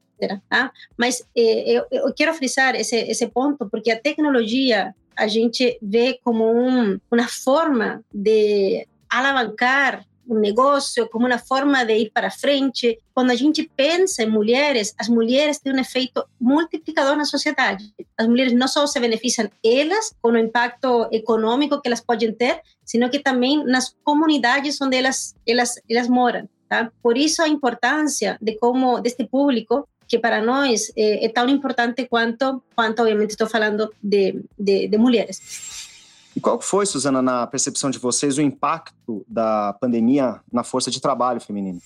Tá? 0.49 0.71
Mas 0.97 1.21
eh, 1.37 1.73
eu, 1.73 1.85
eu, 1.91 2.13
quero 2.13 2.33
frisar 2.33 2.75
esse, 2.75 2.95
esse 2.95 3.27
ponto, 3.27 3.69
porque 3.69 3.91
a 3.91 4.01
tecnologia 4.01 4.95
a 5.15 5.27
gente 5.27 5.77
vê 5.79 6.19
como 6.23 6.43
um, 6.51 6.99
uma 7.11 7.27
forma 7.27 8.03
de 8.11 8.87
alavancar 9.09 10.03
um 10.29 10.39
negócio, 10.39 11.07
como 11.09 11.27
uma 11.27 11.37
forma 11.37 11.83
de 11.85 11.95
ir 11.97 12.11
para 12.11 12.29
frente. 12.29 12.99
Quando 13.13 13.31
a 13.31 13.35
gente 13.35 13.69
pensa 13.75 14.23
em 14.23 14.29
mulheres, 14.29 14.93
as 14.97 15.07
mulheres 15.07 15.59
têm 15.59 15.73
um 15.73 15.79
efeito 15.79 16.23
multiplicador 16.39 17.15
na 17.15 17.25
sociedade. 17.25 17.93
As 18.17 18.27
mulheres 18.27 18.53
não 18.53 18.67
só 18.67 18.85
se 18.85 18.99
beneficiam 18.99 19.49
elas 19.63 20.13
com 20.21 20.31
o 20.31 20.37
impacto 20.37 21.07
econômico 21.11 21.81
que 21.81 21.87
elas 21.87 22.01
podem 22.01 22.31
ter, 22.33 22.61
sino 22.85 23.09
que 23.09 23.19
também 23.19 23.63
nas 23.65 23.95
comunidades 24.03 24.79
onde 24.81 24.97
elas 24.97 25.35
elas 25.47 25.75
elas 25.89 26.07
moram. 26.07 26.47
Tá? 26.67 26.91
Por 27.01 27.17
isso 27.17 27.41
a 27.41 27.47
importância 27.47 28.37
de 28.41 28.57
como 28.57 28.99
deste 28.99 29.25
público 29.25 29.87
que 30.07 30.19
para 30.19 30.41
nós 30.41 30.91
é, 30.95 31.25
é 31.25 31.29
tão 31.29 31.47
importante 31.49 32.07
quanto 32.07 32.63
quanto 32.75 33.01
obviamente 33.01 33.31
estou 33.31 33.47
falando 33.47 33.91
de, 34.01 34.41
de, 34.57 34.87
de 34.87 34.97
mulheres. 34.97 35.39
E 36.37 36.39
qual 36.39 36.61
foi, 36.61 36.85
Suzana, 36.85 37.19
na 37.19 37.47
percepção 37.47 37.89
de 37.89 37.97
vocês, 37.97 38.37
o 38.37 38.43
impacto 38.43 39.25
da 39.27 39.73
pandemia 39.81 40.39
na 40.53 40.63
força 40.63 40.91
de 40.91 41.01
trabalho 41.01 41.41
feminina? 41.41 41.79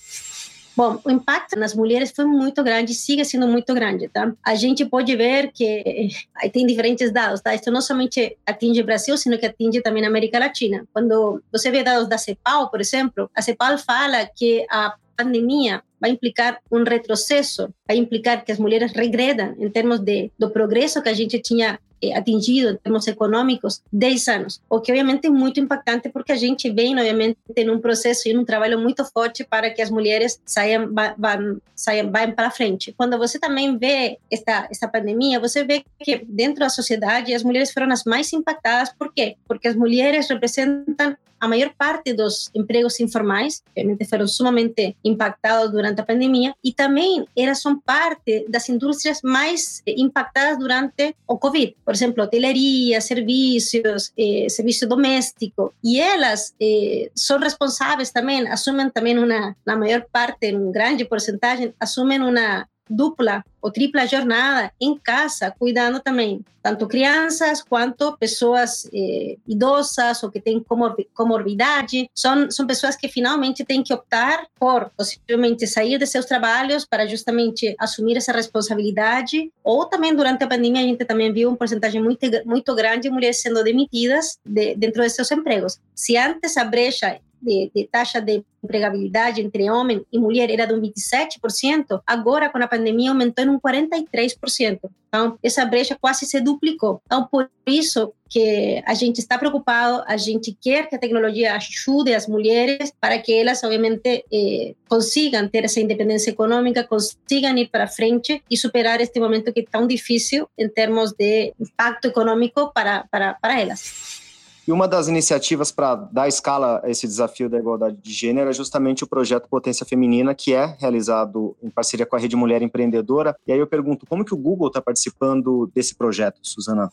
Bom, 0.76 1.00
o 1.02 1.10
impacto 1.10 1.58
nas 1.58 1.74
mulheres 1.74 2.12
foi 2.14 2.26
muito 2.26 2.62
grande, 2.62 2.92
sigue 2.92 3.24
sendo 3.24 3.48
muito 3.48 3.72
grande, 3.72 4.08
tá? 4.08 4.30
A 4.44 4.54
gente 4.54 4.84
pode 4.84 5.16
ver 5.16 5.52
que 5.52 6.10
aí 6.36 6.50
tem 6.50 6.66
diferentes 6.66 7.10
dados, 7.10 7.40
tá? 7.40 7.54
Isso 7.54 7.70
não 7.70 7.80
somente 7.80 8.36
atinge 8.44 8.82
o 8.82 8.84
Brasil, 8.84 9.16
sino 9.16 9.38
que 9.38 9.46
atinge 9.46 9.80
também 9.80 10.04
a 10.04 10.08
América 10.08 10.38
Latina. 10.38 10.86
Quando 10.92 11.42
você 11.50 11.70
vê 11.70 11.82
dados 11.82 12.06
da 12.06 12.18
CEPAL, 12.18 12.68
por 12.68 12.82
exemplo, 12.82 13.30
a 13.34 13.40
CEPAL 13.40 13.78
fala 13.78 14.26
que 14.36 14.66
a 14.70 14.94
pandemia 15.16 15.82
vai 15.98 16.10
implicar 16.10 16.58
um 16.70 16.84
retrocesso, 16.84 17.72
vai 17.88 17.96
implicar 17.96 18.44
que 18.44 18.52
as 18.52 18.58
mulheres 18.58 18.92
regredam 18.92 19.54
em 19.58 19.70
termos 19.70 19.98
de 19.98 20.30
do 20.38 20.50
progresso 20.50 21.00
que 21.00 21.08
a 21.08 21.14
gente 21.14 21.38
tinha 21.38 21.78
atingido 22.14 22.70
em 22.70 22.76
termos 22.76 23.06
econômicos 23.06 23.82
10 23.92 24.28
anos, 24.28 24.60
o 24.68 24.80
que 24.80 24.90
obviamente 24.90 25.26
é 25.26 25.30
muito 25.30 25.60
impactante 25.60 26.08
porque 26.08 26.32
a 26.32 26.36
gente 26.36 26.70
vem, 26.70 26.98
obviamente, 26.98 27.38
em 27.56 27.70
um 27.70 27.80
processo 27.80 28.28
e 28.28 28.36
um 28.36 28.44
trabalho 28.44 28.78
muito 28.78 29.04
forte 29.04 29.44
para 29.44 29.70
que 29.70 29.82
as 29.82 29.90
mulheres 29.90 30.40
saiam, 30.44 30.92
vão, 31.18 31.60
saiam, 31.74 32.10
vão 32.10 32.32
para 32.32 32.50
frente. 32.50 32.92
Quando 32.96 33.18
você 33.18 33.38
também 33.38 33.76
vê 33.78 34.18
esta, 34.30 34.68
esta 34.70 34.88
pandemia, 34.88 35.38
você 35.38 35.64
vê 35.64 35.84
que 36.00 36.24
dentro 36.26 36.60
da 36.60 36.68
sociedade 36.68 37.34
as 37.34 37.42
mulheres 37.42 37.72
foram 37.72 37.90
as 37.92 38.04
mais 38.04 38.32
impactadas, 38.32 38.92
por 38.98 39.12
quê? 39.12 39.36
Porque 39.46 39.68
as 39.68 39.76
mulheres 39.76 40.28
representam 40.28 41.16
a 41.42 41.48
maior 41.48 41.74
parte 41.76 42.14
dos 42.14 42.52
empregos 42.54 43.00
informais, 43.00 43.64
obviamente 43.70 44.04
foram 44.04 44.28
sumamente 44.28 44.96
impactados 45.04 45.72
durante 45.72 46.00
a 46.00 46.04
pandemia, 46.04 46.54
e 46.62 46.72
também 46.72 47.26
elas 47.36 47.60
são 47.60 47.80
parte 47.80 48.46
das 48.48 48.68
indústrias 48.68 49.20
mais 49.24 49.82
impactadas 49.84 50.56
durante 50.56 51.16
o 51.26 51.36
Covid. 51.36 51.74
Por 51.92 51.96
exemplo, 51.96 52.24
hoteleria, 52.24 53.02
serviços, 53.02 54.14
eh, 54.16 54.46
serviço 54.48 54.88
doméstico, 54.88 55.74
e 55.84 56.00
elas 56.00 56.54
eh, 56.58 57.10
são 57.14 57.38
responsáveis 57.38 58.10
também, 58.10 58.48
assumem 58.48 58.88
também 58.88 59.18
uma, 59.18 59.54
na 59.66 59.76
maior 59.76 60.06
parte, 60.10 60.54
uma 60.54 60.72
grande 60.72 61.04
porcentagem, 61.04 61.74
assumem 61.78 62.18
uma 62.18 62.66
dupla 62.92 63.44
ou 63.60 63.70
tripla 63.70 64.06
jornada 64.06 64.72
em 64.80 64.96
casa, 64.98 65.54
cuidando 65.58 66.00
também 66.00 66.44
tanto 66.62 66.86
crianças 66.86 67.62
quanto 67.62 68.16
pessoas 68.16 68.88
eh, 68.92 69.36
idosas 69.48 70.22
ou 70.22 70.30
que 70.30 70.40
têm 70.40 70.62
comor 70.62 70.94
comorbidade. 71.12 72.08
São, 72.14 72.50
são 72.50 72.66
pessoas 72.66 72.94
que 72.94 73.08
finalmente 73.08 73.64
têm 73.64 73.82
que 73.82 73.92
optar 73.92 74.46
por 74.58 74.90
possivelmente 74.96 75.66
sair 75.66 75.98
de 75.98 76.06
seus 76.06 76.24
trabalhos 76.24 76.84
para 76.84 77.06
justamente 77.06 77.74
assumir 77.78 78.16
essa 78.16 78.32
responsabilidade. 78.32 79.52
Ou 79.64 79.86
também 79.86 80.14
durante 80.14 80.44
a 80.44 80.46
pandemia 80.46 80.82
a 80.82 80.86
gente 80.86 81.04
também 81.04 81.32
viu 81.32 81.50
um 81.50 81.56
porcentagem 81.56 82.00
muito, 82.00 82.26
muito 82.44 82.74
grande 82.74 83.02
de 83.02 83.10
mulheres 83.10 83.42
sendo 83.42 83.64
demitidas 83.64 84.38
de, 84.44 84.76
dentro 84.76 85.02
de 85.02 85.10
seus 85.10 85.30
empregos. 85.32 85.80
Se 85.94 86.16
antes 86.16 86.56
a 86.56 86.64
brecha 86.64 87.18
de, 87.42 87.70
de, 87.74 87.86
taxa 87.86 88.20
de 88.20 88.44
empregabilidade 88.62 89.40
entre 89.40 89.68
homem 89.68 90.04
e 90.12 90.18
mulher 90.18 90.50
era 90.50 90.66
de 90.66 90.72
um 90.72 90.80
27%, 90.80 92.00
agora 92.06 92.48
com 92.48 92.58
a 92.58 92.68
pandemia 92.68 93.10
aumentou 93.10 93.44
em 93.44 93.48
um 93.48 93.58
43%. 93.58 94.78
Então, 95.08 95.38
essa 95.42 95.64
brecha 95.66 95.96
quase 96.00 96.24
se 96.24 96.40
duplicou. 96.40 97.02
Então, 97.04 97.26
por 97.26 97.50
isso 97.66 98.14
que 98.30 98.82
a 98.86 98.94
gente 98.94 99.18
está 99.18 99.36
preocupado, 99.36 100.02
a 100.06 100.16
gente 100.16 100.56
quer 100.58 100.88
que 100.88 100.96
a 100.96 100.98
tecnologia 100.98 101.54
ajude 101.54 102.14
as 102.14 102.26
mulheres 102.26 102.90
para 102.98 103.18
que 103.18 103.34
elas, 103.34 103.62
obviamente, 103.62 104.24
eh, 104.32 104.74
consigam 104.88 105.46
ter 105.48 105.64
essa 105.64 105.80
independência 105.80 106.30
econômica, 106.30 106.84
consigam 106.84 107.54
ir 107.58 107.68
para 107.68 107.86
frente 107.86 108.42
e 108.50 108.56
superar 108.56 109.02
este 109.02 109.20
momento 109.20 109.52
que 109.52 109.60
é 109.60 109.64
tão 109.70 109.86
difícil 109.86 110.48
em 110.56 110.68
termos 110.68 111.12
de 111.12 111.52
impacto 111.60 112.06
econômico 112.06 112.72
para, 112.72 113.04
para, 113.10 113.34
para 113.34 113.60
elas. 113.60 114.21
E 114.66 114.70
uma 114.70 114.86
das 114.86 115.08
iniciativas 115.08 115.72
para 115.72 115.96
dar 115.96 116.28
escala 116.28 116.80
a 116.84 116.90
esse 116.90 117.06
desafio 117.06 117.48
da 117.48 117.58
igualdade 117.58 117.96
de 117.96 118.12
gênero 118.12 118.48
é 118.48 118.52
justamente 118.52 119.02
o 119.02 119.08
projeto 119.08 119.48
Potência 119.48 119.84
Feminina, 119.84 120.34
que 120.34 120.54
é 120.54 120.76
realizado 120.78 121.56
em 121.60 121.68
parceria 121.68 122.06
com 122.06 122.14
a 122.14 122.18
Rede 122.18 122.36
Mulher 122.36 122.62
Empreendedora. 122.62 123.36
E 123.44 123.52
aí 123.52 123.58
eu 123.58 123.66
pergunto, 123.66 124.06
como 124.06 124.24
que 124.24 124.32
o 124.32 124.36
Google 124.36 124.68
está 124.68 124.80
participando 124.80 125.68
desse 125.74 125.96
projeto, 125.96 126.38
Suzana? 126.42 126.90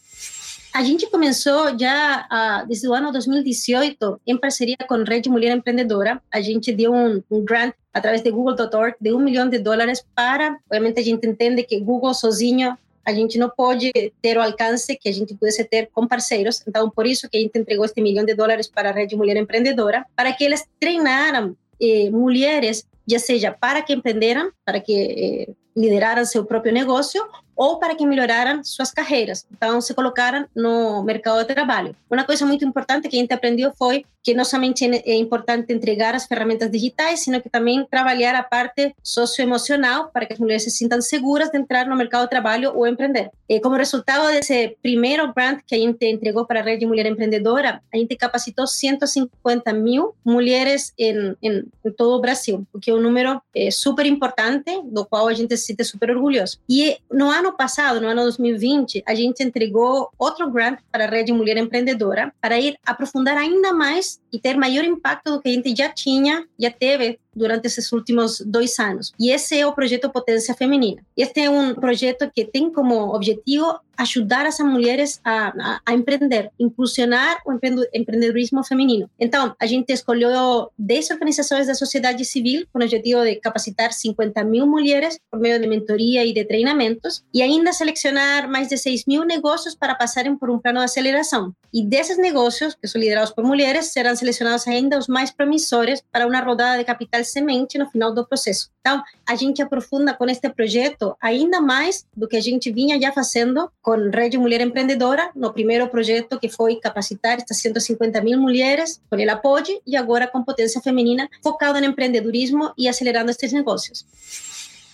A 0.73 0.84
gente 0.84 1.10
começou 1.10 1.77
já 1.77 2.27
uh, 2.32 2.67
desde 2.67 2.88
o 2.88 2.93
ano 2.93 3.12
2018 3.12 4.21
em 4.25 4.38
parceria 4.38 4.77
com 4.88 4.95
a 4.95 5.03
Rede 5.03 5.29
Mulher 5.29 5.55
Empreendedora. 5.55 6.21
A 6.32 6.41
gente 6.41 6.71
deu 6.71 6.93
um, 6.93 7.21
um 7.29 7.43
grant 7.43 7.73
através 7.93 8.21
de 8.21 8.32
Google.org 8.32 8.95
de 8.99 9.13
um 9.13 9.19
milhão 9.19 9.49
de 9.49 9.60
dólares 9.60 10.03
para, 10.15 10.58
obviamente 10.65 10.99
a 10.99 11.03
gente 11.03 11.27
entende 11.27 11.63
que 11.63 11.79
Google 11.79 12.13
sozinho 12.13 12.77
a 13.05 13.13
gente 13.13 13.38
não 13.38 13.49
pode 13.49 13.91
ter 14.21 14.38
o 14.38 14.41
alcance 14.41 14.97
que 14.97 15.09
a 15.09 15.12
gente 15.12 15.33
pudesse 15.35 15.63
ter 15.63 15.89
com 15.91 16.07
parceiros. 16.07 16.63
Então, 16.67 16.89
por 16.89 17.05
isso 17.05 17.29
que 17.29 17.38
a 17.38 17.41
gente 17.41 17.57
entregou 17.57 17.85
este 17.85 18.01
milhão 18.01 18.25
de 18.25 18.35
dólares 18.35 18.67
para 18.67 18.89
a 18.89 18.93
Rede 18.93 19.15
Mulher 19.15 19.38
Empreendedora, 19.38 20.05
para 20.15 20.31
que 20.33 20.45
elas 20.45 20.65
treinaram 20.79 21.55
eh, 21.81 22.09
mulheres, 22.09 22.85
já 23.07 23.19
seja 23.19 23.51
para 23.51 23.81
que 23.81 23.93
empreenderam, 23.93 24.51
para 24.65 24.79
que 24.79 24.93
eh, 24.93 25.53
lideraram 25.75 26.25
seu 26.25 26.45
próprio 26.45 26.73
negócio, 26.73 27.25
ou 27.60 27.78
para 27.78 27.93
que 27.93 28.06
melhoraram 28.06 28.63
suas 28.63 28.89
carreiras. 28.89 29.45
Então, 29.52 29.82
se 29.82 29.93
colocaram 29.93 30.48
no 30.56 31.04
mercado 31.04 31.39
de 31.39 31.54
trabalho. 31.54 31.93
Uma 32.10 32.24
coisa 32.24 32.45
muito 32.45 32.63
importante 32.63 33.10
que 33.10 33.17
a 33.17 33.19
gente 33.19 33.34
aprendeu 33.34 33.74
foi 33.78 34.06
que 34.24 34.34
não 34.34 34.45
somente 34.45 34.86
é 34.86 35.15
importante 35.15 35.74
entregar 35.74 36.13
as 36.13 36.26
ferramentas 36.26 36.69
digitais, 36.69 37.22
sino 37.22 37.41
que 37.41 37.50
também 37.50 37.86
trabalhar 37.89 38.36
a 38.36 38.43
parte 38.43 38.93
socioemocional 39.04 40.10
para 40.12 40.26
que 40.26 40.34
as 40.34 40.39
mulheres 40.39 40.63
se 40.63 40.72
sintam 40.72 41.02
seguras 41.02 41.50
de 41.50 41.58
entrar 41.58 41.86
no 41.88 41.95
mercado 41.95 42.24
de 42.24 42.30
trabalho 42.30 42.72
ou 42.76 42.86
empreender. 42.86 43.30
E 43.48 43.60
como 43.60 43.76
resultado 43.76 44.28
desse 44.28 44.78
primeiro 44.82 45.34
grant 45.34 45.62
que 45.65 45.76
a 45.76 45.78
gente 45.78 46.06
entregou 46.06 46.45
para 46.45 46.60
a 46.60 46.63
Rede 46.63 46.86
Mulher 46.86 47.06
Empreendedora, 47.06 47.82
a 47.93 47.98
gente 47.98 48.15
capacitou 48.15 48.67
150 48.67 49.74
mil 49.74 50.13
mulheres 50.24 50.93
em, 50.98 51.36
em, 51.41 51.63
em 51.86 51.91
todo 51.91 52.17
o 52.17 52.22
Brasil, 52.22 52.67
o 52.74 52.80
que 52.80 52.91
é 52.91 52.93
um 52.93 53.02
número 53.02 53.41
é, 53.56 53.72
super 53.72 54.06
importante, 54.06 54.82
do 54.86 55.06
qual 55.06 55.28
a 55.28 55.34
gente 55.34 55.58
se 55.58 55.67
sente 55.67 55.84
super 55.84 56.12
orgulhoso. 56.12 56.60
E 56.69 56.98
no 57.12 57.30
ano 57.30 57.48
ano 57.49 57.57
passado, 57.57 57.99
no 57.99 58.07
ano 58.07 58.23
2020, 58.23 59.03
a 59.05 59.15
gente 59.15 59.43
entregou 59.43 60.09
outro 60.17 60.49
grant 60.49 60.79
para 60.91 61.05
a 61.05 61.09
Rede 61.09 61.33
Mulher 61.33 61.57
Empreendedora 61.57 62.31
para 62.39 62.59
ir 62.59 62.77
aprofundar 62.85 63.38
ainda 63.38 63.73
mais 63.73 64.19
e 64.31 64.39
ter 64.39 64.55
maior 64.55 64.83
impacto 64.85 65.31
do 65.31 65.41
que 65.41 65.49
a 65.49 65.51
gente 65.51 65.75
já 65.75 65.89
tinha, 65.89 66.45
já 66.57 66.69
teve 66.69 67.19
durante 67.35 67.67
esses 67.67 67.91
últimos 67.91 68.39
dois 68.45 68.77
anos. 68.79 69.11
E 69.19 69.31
esse 69.31 69.57
é 69.57 69.65
o 69.65 69.73
projeto 69.73 70.09
Potência 70.09 70.53
Feminina. 70.53 71.01
Este 71.15 71.41
é 71.41 71.49
um 71.49 71.73
projeto 71.75 72.29
que 72.33 72.45
tem 72.45 72.71
como 72.71 73.15
objetivo 73.15 73.79
ajudar 73.99 74.45
as 74.45 74.57
mulheres 74.59 75.19
a, 75.25 75.49
a, 75.49 75.81
a 75.85 75.93
empreender, 75.93 76.49
impulsionar 76.57 77.37
o 77.45 77.51
empreendedorismo 77.51 78.63
feminino. 78.63 79.09
Então, 79.19 79.53
a 79.59 79.65
gente 79.65 79.91
escolheu 79.91 80.71
10 80.79 81.11
organizações 81.11 81.67
da 81.67 81.75
sociedade 81.75 82.23
civil 82.23 82.65
com 82.71 82.79
o 82.79 82.81
objetivo 82.81 83.23
de 83.23 83.35
capacitar 83.35 83.91
50 83.91 84.41
mil 84.45 84.65
mulheres 84.65 85.19
por 85.29 85.37
meio 85.37 85.59
de 85.59 85.67
mentoria 85.67 86.25
e 86.25 86.33
de 86.33 86.45
treinamentos 86.45 87.25
e 87.33 87.41
ainda 87.41 87.73
selecionar 87.73 88.49
mais 88.49 88.69
de 88.69 88.77
6 88.77 89.03
mil 89.05 89.25
negócios 89.25 89.75
para 89.75 89.93
passarem 89.93 90.37
por 90.37 90.49
um 90.49 90.59
plano 90.59 90.79
de 90.79 90.85
aceleração. 90.85 91.53
E 91.73 91.85
desses 91.85 92.17
negócios, 92.17 92.75
que 92.75 92.87
são 92.87 93.01
liderados 93.01 93.31
por 93.31 93.43
mulheres, 93.43 93.87
serão 93.87 94.15
selecionados 94.15 94.65
ainda 94.65 94.97
os 94.97 95.07
mais 95.07 95.29
promissores 95.29 96.01
para 96.09 96.25
uma 96.25 96.39
rodada 96.39 96.77
de 96.77 96.85
capital 96.85 97.18
semente 97.23 97.77
no 97.77 97.89
final 97.89 98.13
do 98.13 98.25
processo. 98.25 98.69
Então, 98.79 99.03
a 99.27 99.36
gente 99.36 99.62
aprofunda 99.62 100.13
com 100.13 100.25
este 100.25 100.49
projeto 100.49 101.15
ainda 101.21 101.62
mais 101.62 102.05
do 102.15 102.27
que 102.27 102.38
a 102.38 102.41
gente 102.41 102.71
vinha 102.71 102.99
já 102.99 103.12
fazendo 103.12 103.69
com 103.82 104.10
Rede 104.10 104.38
Mulher 104.38 104.62
Empreendedora, 104.62 105.32
no 105.36 105.51
primeiro 105.53 105.88
projeto 105.88 106.39
que 106.39 106.49
foi 106.49 106.77
capacitar 106.77 107.38
estas 107.38 107.58
150 107.58 108.21
mil 108.21 108.39
mulheres 108.39 109.01
com 109.10 109.17
o 109.17 109.32
apoio 109.32 109.82
e 109.86 109.95
agora 109.95 110.27
com 110.27 110.43
potência 110.43 110.82
feminina 110.82 111.29
focado 111.43 111.79
no 111.79 111.86
empreendedorismo 111.86 112.71
e 112.77 112.88
acelerando 112.88 113.32
estes 113.32 113.51
negócios. 113.51 114.05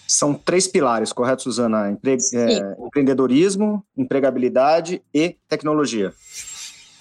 São 0.07 0.33
três 0.33 0.67
pilares, 0.67 1.11
correto, 1.11 1.43
Suzana? 1.43 1.89
Empre 1.89 2.17
é, 2.33 2.85
empreendedorismo, 2.85 3.83
empregabilidade 3.97 5.01
e 5.13 5.35
tecnologia. 5.47 6.13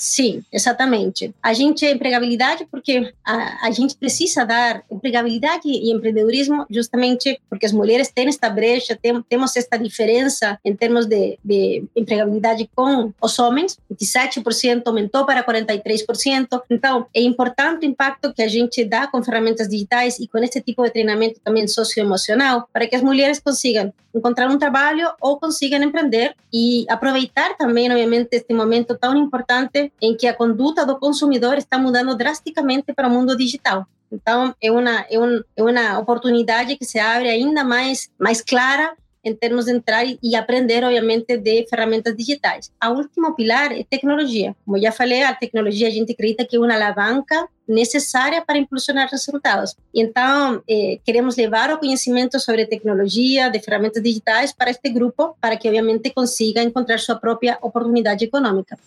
Sim, 0.04 0.44
exatamente. 0.52 1.34
A 1.42 1.54
gente 1.54 1.82
é 1.86 1.90
empregabilidade 1.90 2.66
porque 2.70 3.10
a, 3.24 3.66
a 3.66 3.70
gente 3.70 3.96
precisa 3.96 4.44
dar 4.44 4.84
empregabilidade 4.90 5.66
e 5.66 5.90
empreendedorismo 5.90 6.66
justamente 6.68 7.40
porque 7.48 7.64
as 7.64 7.72
mulheres 7.72 8.12
têm 8.12 8.28
esta 8.28 8.50
brecha, 8.50 8.98
tem, 9.00 9.22
temos 9.22 9.56
esta 9.56 9.78
diferença 9.78 10.58
em 10.62 10.76
termos 10.76 11.06
de, 11.06 11.38
de 11.42 11.84
empregabilidade 11.96 12.68
com 12.76 13.14
os 13.18 13.38
homens, 13.38 13.78
27% 13.90 14.82
aumentou 14.84 15.24
para 15.24 15.42
43%. 15.42 16.60
Então, 16.68 17.06
é 17.14 17.22
importante 17.22 17.86
o 17.86 17.88
impacto 17.88 18.34
que 18.34 18.42
a 18.42 18.48
gente 18.48 18.84
dá 18.84 19.06
com 19.06 19.24
ferramentas 19.24 19.70
digitais 19.70 20.18
e 20.18 20.28
com 20.28 20.36
este 20.36 20.60
tipo 20.60 20.84
de 20.84 20.90
treinamento 20.90 21.40
também 21.42 21.66
socioemocional 21.66 22.68
para 22.70 22.86
que 22.86 22.94
as 22.94 23.00
mulheres 23.00 23.40
consigam 23.40 23.90
encontrar 24.14 24.48
um 24.48 24.58
trabalho 24.58 25.10
ou 25.20 25.38
consigam 25.38 25.82
empreender 25.82 26.34
e 26.52 26.86
aproveitar 26.88 27.56
também, 27.56 27.90
obviamente, 27.90 28.28
este 28.32 28.54
momento 28.54 28.96
tão 28.96 29.16
importante 29.16 29.92
em 30.00 30.16
que 30.16 30.26
a 30.26 30.35
conduta 30.35 30.85
do 30.85 30.98
consumidor 30.98 31.57
está 31.57 31.78
mudando 31.78 32.16
drasticamente 32.16 32.92
para 32.92 33.09
o 33.09 33.11
mundo 33.11 33.37
digital. 33.37 33.87
Então, 34.11 34.54
é 34.62 34.70
uma, 34.70 35.04
é, 35.11 35.18
um, 35.18 35.42
é 35.57 35.62
uma 35.62 35.98
oportunidade 35.98 36.76
que 36.76 36.85
se 36.85 36.98
abre 36.98 37.28
ainda 37.28 37.64
mais, 37.64 38.11
mais 38.18 38.40
clara 38.40 38.94
em 39.24 39.35
termos 39.35 39.64
de 39.64 39.72
entrar 39.72 40.04
e 40.22 40.37
aprender, 40.37 40.85
obviamente, 40.85 41.37
de 41.38 41.66
ferramentas 41.66 42.14
digitais. 42.14 42.70
A 42.78 42.90
último 42.90 43.35
pilar 43.35 43.72
é 43.72 43.83
tecnologia. 43.83 44.54
Como 44.64 44.78
já 44.78 44.92
falei, 44.92 45.22
a 45.22 45.35
tecnologia 45.35 45.88
a 45.88 45.90
gente 45.90 46.12
acredita 46.12 46.44
que 46.44 46.57
é 46.57 46.59
uma 46.59 46.74
alavanca 46.74 47.48
necessária 47.66 48.42
para 48.44 48.59
impulsionar 48.59 49.09
resultados. 49.11 49.74
Então, 49.94 50.62
eh, 50.68 50.98
queremos 51.02 51.37
levar 51.37 51.72
o 51.72 51.78
conhecimento 51.78 52.38
sobre 52.38 52.66
tecnologia, 52.66 53.48
de 53.48 53.59
ferramentas 53.61 54.02
digitais 54.02 54.52
para 54.52 54.70
este 54.70 54.90
grupo, 54.90 55.35
para 55.40 55.57
que, 55.57 55.66
obviamente, 55.66 56.11
consiga 56.11 56.62
encontrar 56.62 56.98
sua 56.98 57.16
própria 57.16 57.59
oportunidade 57.62 58.22
econômica 58.26 58.78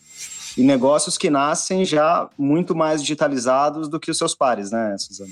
e 0.58 0.64
negócios 0.64 1.18
que 1.18 1.30
nascem 1.30 1.86
já 1.86 2.28
muito 2.38 2.76
mais 2.76 3.02
digitalizados 3.02 3.88
do 3.88 4.00
que 4.00 4.10
os 4.10 4.18
seus 4.18 4.34
pares, 4.34 4.72
né, 4.72 4.98
Suzana? 4.98 5.32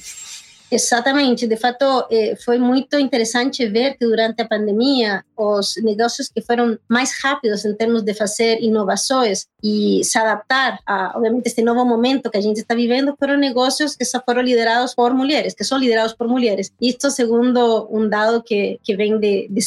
Exatamente, 0.71 1.47
de 1.47 1.58
fato 1.58 2.08
eh, 2.10 2.36
foi 2.43 2.58
muito 2.58 2.97
interessante 2.97 3.67
ver 3.67 3.97
que 3.97 4.06
durante 4.06 4.41
a 4.41 4.47
pandemia 4.47 5.23
os 5.38 5.75
negócios 5.84 6.30
que 6.30 6.41
foram 6.41 6.78
mais 6.89 7.12
rápidos 7.21 7.65
em 7.65 7.73
termos 7.75 8.01
de 8.01 8.13
fazer 8.13 8.62
inovações 8.62 9.47
e 9.63 10.04
se 10.04 10.17
adaptar 10.17 10.80
a, 10.86 11.13
obviamente, 11.15 11.47
este 11.47 11.62
novo 11.62 11.86
momento 11.86 12.30
que 12.32 12.38
a 12.38 12.41
gente 12.41 12.58
está 12.58 12.73
vivendo 12.73 13.15
foram 13.17 13.38
negócios 13.38 13.95
que 13.95 14.06
só 14.06 14.21
foram 14.23 14.41
liderados 14.41 14.95
por 14.95 15.13
mulheres, 15.13 15.54
que 15.54 15.63
são 15.63 15.78
liderados 15.78 16.13
por 16.13 16.28
mulheres. 16.28 16.71
Isto 16.82 17.12
segundo 17.12 17.88
um 17.91 18.08
dado 18.08 18.41
que, 18.41 18.80
que 18.84 18.95
vem 18.95 19.19
de, 19.19 19.47
de. 19.49 19.65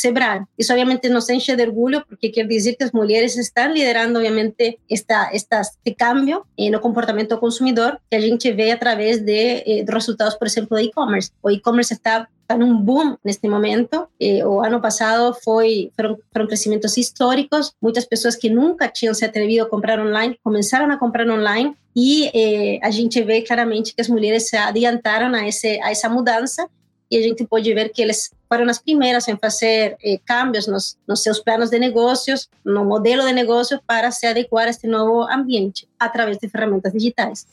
Isso 0.59 0.73
obviamente 0.73 1.09
nos 1.09 1.29
enche 1.29 1.55
de 1.55 1.63
orgulho 1.63 2.05
porque 2.09 2.31
quer 2.31 2.47
dizer 2.47 2.77
que 2.77 2.85
as 2.85 2.93
mulheres 2.93 3.37
estão 3.37 3.73
liderando 3.73 4.19
obviamente 4.19 4.79
esta, 4.91 5.31
esta, 5.33 5.61
este 5.61 5.95
cambio 5.95 6.45
no 6.71 6.81
comportamento 6.81 7.31
do 7.31 7.39
consumidor 7.39 8.01
que 8.11 8.17
a 8.17 8.21
gente 8.21 8.51
vê 8.53 8.71
através 8.71 9.21
de, 9.21 9.63
eh, 9.67 9.83
de 9.85 9.93
resultados, 9.93 10.35
por 10.35 10.47
exemplo, 10.47 10.77
da 10.77 10.83
e-commerce. 10.89 11.31
O 11.43 11.51
e-commerce 11.51 11.95
está 11.95 12.29
en 12.49 12.63
un 12.63 12.85
boom 12.85 13.19
en 13.23 13.31
este 13.31 13.49
momento. 13.49 14.09
Eh, 14.19 14.45
o 14.45 14.63
ano 14.63 14.81
passado 14.81 15.35
foi, 15.35 15.93
foram, 15.95 16.19
foram 16.33 16.47
crescimentos 16.47 16.97
históricos. 16.97 17.75
Muitas 17.81 18.07
pessoas 18.07 18.37
que 18.37 18.51
nunca 18.51 18.89
tinham 18.89 19.15
se 19.15 19.25
atrevido 19.25 19.65
a 19.65 19.69
comprar 19.69 20.01
online 20.01 20.39
começaram 20.43 20.91
a 20.91 20.97
comprar 20.97 21.29
online 21.29 21.77
e 21.95 22.31
eh, 22.35 22.79
a 22.83 22.91
gente 22.91 23.23
vê 23.23 23.43
claramente 23.43 23.95
que 23.95 24.01
as 24.01 24.09
mulheres 24.09 24.49
se 24.49 24.57
adiantaram 24.57 25.35
a, 25.35 25.47
esse, 25.47 25.81
a 25.83 25.91
essa 25.91 26.09
mudança 26.09 26.69
e 27.11 27.17
a 27.17 27.23
gente 27.23 27.45
pode 27.47 27.73
ver 27.73 27.91
que 27.91 28.03
eles 28.03 28.31
foram 28.49 28.69
as 28.69 28.79
primeiras 28.79 29.27
em 29.29 29.37
fazer 29.37 29.97
eh, 30.03 30.19
cambios 30.25 30.67
nos, 30.67 30.97
nos 31.07 31.23
seus 31.23 31.41
planos 31.41 31.71
de 31.71 31.79
negócios, 31.79 32.49
no 32.65 32.85
modelo 32.85 33.25
de 33.27 33.33
negócio 33.33 33.81
para 33.87 34.11
se 34.11 34.27
adequar 34.27 34.67
a 34.67 34.71
este 34.71 34.87
novo 34.87 35.23
ambiente 35.23 35.89
através 35.99 36.39
de 36.39 36.49
ferramentas 36.49 36.93
digitais. 36.93 37.47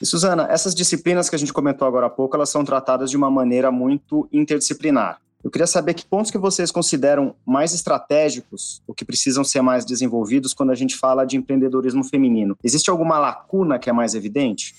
E 0.00 0.06
Suzana, 0.06 0.46
essas 0.50 0.74
disciplinas 0.74 1.28
que 1.30 1.36
a 1.36 1.38
gente 1.38 1.52
comentou 1.52 1.86
agora 1.86 2.06
há 2.06 2.10
pouco, 2.10 2.36
elas 2.36 2.50
são 2.50 2.64
tratadas 2.64 3.10
de 3.10 3.16
uma 3.16 3.30
maneira 3.30 3.70
muito 3.70 4.28
interdisciplinar. 4.32 5.20
Eu 5.42 5.50
queria 5.50 5.66
saber 5.66 5.94
que 5.94 6.04
pontos 6.04 6.30
que 6.30 6.38
vocês 6.38 6.70
consideram 6.70 7.34
mais 7.46 7.72
estratégicos 7.72 8.82
ou 8.86 8.94
que 8.94 9.04
precisam 9.04 9.44
ser 9.44 9.62
mais 9.62 9.84
desenvolvidos 9.84 10.52
quando 10.52 10.70
a 10.70 10.74
gente 10.74 10.96
fala 10.96 11.24
de 11.24 11.36
empreendedorismo 11.36 12.02
feminino. 12.02 12.58
Existe 12.64 12.90
alguma 12.90 13.18
lacuna 13.18 13.78
que 13.78 13.88
é 13.88 13.92
mais 13.92 14.14
evidente? 14.14 14.74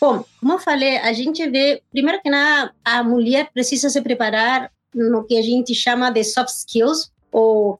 Bom, 0.00 0.24
como 0.38 0.52
eu 0.52 0.58
falei, 0.60 0.98
a 0.98 1.12
gente 1.12 1.44
vê, 1.50 1.82
primeiro 1.90 2.22
que 2.22 2.30
nada, 2.30 2.72
a 2.84 3.02
mulher 3.02 3.50
precisa 3.52 3.90
se 3.90 4.00
preparar 4.00 4.70
no 4.94 5.24
que 5.24 5.36
a 5.36 5.42
gente 5.42 5.74
chama 5.74 6.10
de 6.10 6.22
soft 6.22 6.50
skills, 6.50 7.10
ou 7.32 7.78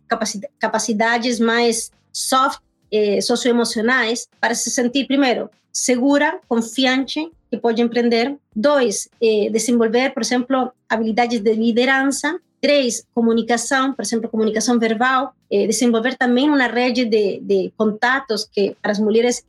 capacidades 0.58 1.38
mais 1.38 1.90
soft, 2.12 2.60
eh, 2.92 3.20
socioemocionais, 3.20 4.26
para 4.40 4.54
se 4.54 4.70
sentir, 4.70 5.06
primeiro, 5.06 5.48
segura, 5.78 6.40
confiante, 6.48 7.30
que 7.50 7.56
pode 7.56 7.80
empreender. 7.80 8.36
Dois, 8.54 9.08
eh, 9.22 9.48
desenvolver, 9.50 10.12
por 10.12 10.22
exemplo, 10.22 10.72
habilidades 10.88 11.40
de 11.40 11.54
liderança. 11.54 12.38
Três, 12.60 13.04
comunicação, 13.14 13.92
por 13.92 14.02
exemplo, 14.02 14.28
comunicação 14.28 14.78
verbal. 14.78 15.32
Eh, 15.50 15.66
desenvolver 15.66 16.16
também 16.16 16.50
uma 16.50 16.66
rede 16.66 17.04
de, 17.04 17.40
de 17.40 17.72
contatos 17.76 18.44
que 18.44 18.76
para 18.82 18.90
as 18.90 18.98
mulheres 18.98 19.44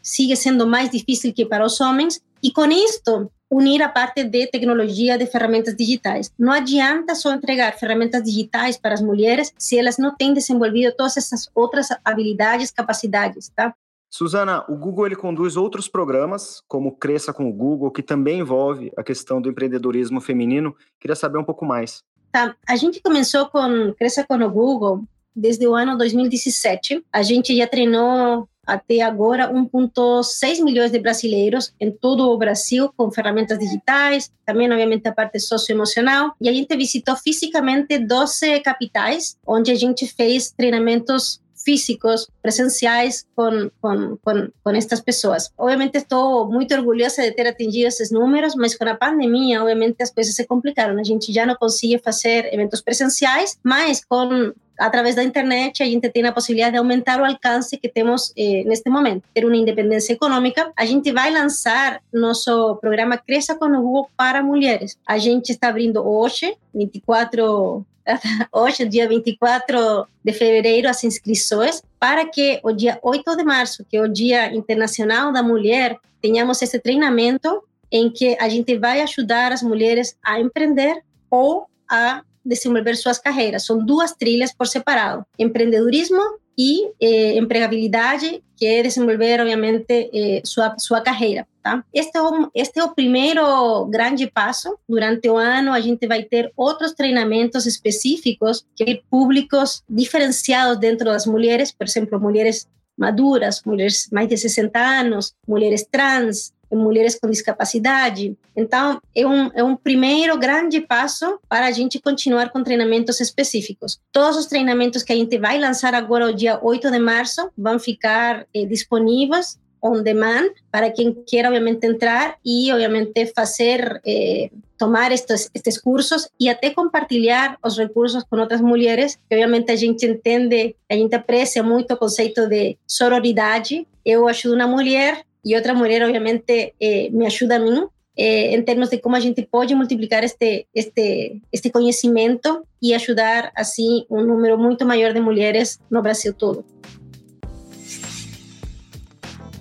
sigue 0.00 0.36
sendo 0.36 0.66
mais 0.66 0.88
difícil 0.88 1.32
que 1.32 1.44
para 1.44 1.66
os 1.66 1.80
homens. 1.80 2.20
E 2.42 2.52
com 2.52 2.66
isto, 2.70 3.30
unir 3.50 3.82
a 3.82 3.88
parte 3.88 4.24
de 4.24 4.46
tecnologia 4.46 5.18
de 5.18 5.26
ferramentas 5.26 5.76
digitais. 5.76 6.32
Não 6.38 6.52
adianta 6.52 7.14
só 7.14 7.32
entregar 7.34 7.78
ferramentas 7.78 8.22
digitais 8.22 8.78
para 8.78 8.94
as 8.94 9.02
mulheres 9.02 9.52
se 9.58 9.78
elas 9.78 9.98
não 9.98 10.14
têm 10.14 10.32
desenvolvido 10.32 10.94
todas 10.96 11.16
essas 11.16 11.50
outras 11.54 11.88
habilidades, 12.04 12.70
capacidades, 12.70 13.50
tá? 13.54 13.74
Suzana, 14.12 14.62
o 14.68 14.76
Google 14.76 15.06
ele 15.06 15.16
conduz 15.16 15.56
outros 15.56 15.88
programas, 15.88 16.62
como 16.68 16.94
Cresça 16.94 17.32
com 17.32 17.48
o 17.48 17.52
Google, 17.52 17.90
que 17.90 18.02
também 18.02 18.40
envolve 18.40 18.92
a 18.94 19.02
questão 19.02 19.40
do 19.40 19.48
empreendedorismo 19.48 20.20
feminino. 20.20 20.76
Queria 21.00 21.16
saber 21.16 21.38
um 21.38 21.44
pouco 21.44 21.64
mais. 21.64 22.04
Tá, 22.30 22.54
a 22.68 22.76
gente 22.76 23.00
começou 23.00 23.46
com 23.46 23.94
Cresça 23.94 24.22
com 24.22 24.34
o 24.36 24.50
Google 24.50 25.02
desde 25.34 25.66
o 25.66 25.74
ano 25.74 25.96
2017. 25.96 27.02
A 27.10 27.22
gente 27.22 27.56
já 27.56 27.66
treinou 27.66 28.46
até 28.66 29.00
agora 29.00 29.50
1,6 29.50 30.62
milhões 30.62 30.92
de 30.92 30.98
brasileiros 30.98 31.74
em 31.80 31.90
todo 31.90 32.30
o 32.30 32.38
Brasil 32.38 32.92
com 32.96 33.10
ferramentas 33.10 33.58
digitais, 33.58 34.30
também 34.44 34.70
obviamente 34.70 35.08
a 35.08 35.12
parte 35.12 35.40
socioemocional. 35.40 36.34
E 36.38 36.50
a 36.50 36.52
gente 36.52 36.76
visitou 36.76 37.16
fisicamente 37.16 37.98
12 37.98 38.60
capitais, 38.60 39.36
onde 39.46 39.70
a 39.70 39.74
gente 39.74 40.06
fez 40.06 40.52
treinamentos 40.52 41.41
físicos, 41.62 42.28
presenciais 42.42 43.26
com, 43.34 43.70
com, 43.80 44.16
com, 44.22 44.48
com 44.62 44.70
estas 44.70 45.00
pessoas. 45.00 45.50
Obviamente 45.56 45.96
estou 45.96 46.50
muito 46.50 46.74
orgulhosa 46.74 47.22
de 47.22 47.32
ter 47.32 47.46
atingido 47.46 47.88
esses 47.88 48.10
números, 48.10 48.54
mas 48.54 48.76
com 48.76 48.88
a 48.88 48.94
pandemia, 48.94 49.60
obviamente 49.60 50.02
as 50.02 50.10
coisas 50.10 50.34
se 50.34 50.46
complicaram. 50.46 50.98
A 50.98 51.04
gente 51.04 51.32
já 51.32 51.46
não 51.46 51.54
consegue 51.54 51.98
fazer 51.98 52.52
eventos 52.52 52.80
presenciais, 52.80 53.58
mas 53.62 54.04
com 54.04 54.52
através 54.78 55.14
da 55.14 55.22
internet 55.22 55.82
a 55.82 55.86
gente 55.86 56.08
tem 56.10 56.24
a 56.24 56.32
possibilidade 56.32 56.72
de 56.72 56.78
aumentar 56.78 57.20
o 57.20 57.24
alcance 57.24 57.76
que 57.76 57.88
temos 57.88 58.32
eh, 58.36 58.64
neste 58.64 58.90
momento, 58.90 59.22
ter 59.34 59.44
uma 59.44 59.56
independência 59.56 60.12
econômica. 60.12 60.72
A 60.76 60.84
gente 60.84 61.12
vai 61.12 61.30
lançar 61.30 62.00
nosso 62.12 62.76
programa 62.76 63.16
Cresça 63.16 63.54
com 63.54 63.66
o 63.66 63.82
Google 63.82 64.08
para 64.16 64.42
mulheres. 64.42 64.98
A 65.06 65.18
gente 65.18 65.50
está 65.50 65.68
abrindo 65.68 66.06
hoje, 66.06 66.56
24 66.74 67.84
hoje, 68.52 68.86
dia 68.86 69.08
24 69.08 70.06
de 70.24 70.32
fevereiro, 70.32 70.88
as 70.88 71.02
inscrições, 71.04 71.82
para 71.98 72.24
que 72.26 72.60
o 72.62 72.72
dia 72.72 72.98
8 73.02 73.36
de 73.36 73.44
março, 73.44 73.84
que 73.88 73.96
é 73.96 74.02
o 74.02 74.08
Dia 74.08 74.54
Internacional 74.54 75.32
da 75.32 75.42
Mulher, 75.42 75.98
tenhamos 76.20 76.60
esse 76.62 76.78
treinamento 76.78 77.62
em 77.90 78.10
que 78.10 78.36
a 78.40 78.48
gente 78.48 78.76
vai 78.78 79.02
ajudar 79.02 79.52
as 79.52 79.62
mulheres 79.62 80.16
a 80.24 80.40
empreender 80.40 81.02
ou 81.30 81.66
a 81.88 82.22
desenvolver 82.44 82.96
suas 82.96 83.18
carreiras. 83.18 83.64
São 83.64 83.78
duas 83.84 84.12
trilhas 84.12 84.52
por 84.52 84.66
separado: 84.66 85.24
empreendedorismo 85.38 86.22
e 86.56 86.90
eh, 87.00 87.36
empregabilidade, 87.36 88.42
que 88.56 88.66
é 88.66 88.82
desenvolver, 88.82 89.40
obviamente, 89.40 90.10
eh, 90.12 90.42
sua, 90.44 90.74
sua 90.78 91.00
carreira. 91.00 91.46
Tá? 91.62 91.84
Este, 91.94 92.18
é 92.18 92.22
o, 92.22 92.50
este 92.54 92.80
é 92.80 92.84
o 92.84 92.92
primeiro 92.92 93.86
grande 93.86 94.28
passo. 94.28 94.76
Durante 94.88 95.28
o 95.28 95.36
ano, 95.36 95.72
a 95.72 95.80
gente 95.80 96.06
vai 96.08 96.24
ter 96.24 96.52
outros 96.56 96.92
treinamentos 96.92 97.66
específicos, 97.66 98.64
que 98.74 99.02
públicos 99.08 99.82
diferenciados 99.88 100.78
dentro 100.78 101.04
das 101.04 101.24
mulheres, 101.24 101.70
por 101.70 101.86
exemplo, 101.86 102.20
mulheres 102.20 102.66
maduras, 102.98 103.62
mulheres 103.64 104.08
mais 104.10 104.28
de 104.28 104.36
60 104.36 104.78
anos, 104.78 105.34
mulheres 105.46 105.86
trans, 105.88 106.52
mulheres 106.76 107.18
com 107.18 107.28
discapacidade. 107.28 108.36
Então, 108.56 109.00
é 109.14 109.26
um, 109.26 109.50
é 109.54 109.62
um 109.62 109.76
primeiro 109.76 110.36
grande 110.38 110.80
passo 110.80 111.38
para 111.48 111.66
a 111.66 111.70
gente 111.70 112.00
continuar 112.00 112.50
com 112.50 112.62
treinamentos 112.62 113.20
específicos. 113.20 114.00
Todos 114.10 114.36
os 114.36 114.46
treinamentos 114.46 115.02
que 115.02 115.12
a 115.12 115.16
gente 115.16 115.38
vai 115.38 115.58
lançar 115.58 115.94
agora, 115.94 116.26
o 116.26 116.34
dia 116.34 116.58
8 116.62 116.90
de 116.90 116.98
março, 116.98 117.50
vão 117.56 117.78
ficar 117.78 118.46
eh, 118.54 118.64
disponíveis 118.64 119.58
on 119.82 120.02
demand 120.02 120.50
para 120.70 120.90
quem 120.90 121.12
queira, 121.26 121.48
obviamente, 121.48 121.86
entrar 121.86 122.36
e, 122.44 122.72
obviamente, 122.72 123.26
fazer, 123.34 124.00
eh, 124.06 124.50
tomar 124.78 125.10
estes, 125.12 125.50
estes 125.54 125.80
cursos 125.80 126.28
e 126.38 126.48
até 126.48 126.70
compartilhar 126.70 127.58
os 127.64 127.76
recursos 127.76 128.22
com 128.24 128.38
outras 128.38 128.60
mulheres, 128.60 129.18
que, 129.28 129.34
obviamente, 129.34 129.72
a 129.72 129.76
gente 129.76 130.06
entende, 130.06 130.76
a 130.90 130.94
gente 130.94 131.14
aprecia 131.14 131.62
muito 131.62 131.92
o 131.94 131.96
conceito 131.96 132.48
de 132.48 132.76
sororidade. 132.86 133.86
Eu 134.04 134.28
ajudo 134.28 134.54
uma 134.54 134.66
mulher, 134.66 135.22
e 135.44 135.56
outra 135.56 135.74
mulher, 135.74 136.02
obviamente, 136.04 136.74
eh, 136.80 137.10
me 137.10 137.26
ajuda 137.26 137.56
a 137.56 137.58
mim 137.58 137.86
eh, 138.16 138.54
em 138.54 138.62
termos 138.62 138.90
de 138.90 138.98
como 138.98 139.16
a 139.16 139.20
gente 139.20 139.42
pode 139.42 139.74
multiplicar 139.74 140.22
este, 140.22 140.66
este, 140.74 141.40
este 141.50 141.70
conhecimento 141.70 142.66
e 142.80 142.94
ajudar, 142.94 143.50
assim, 143.56 144.04
um 144.10 144.22
número 144.22 144.58
muito 144.58 144.84
maior 144.84 145.12
de 145.12 145.20
mulheres 145.20 145.80
no 145.90 146.02
Brasil 146.02 146.34
todo. 146.34 146.64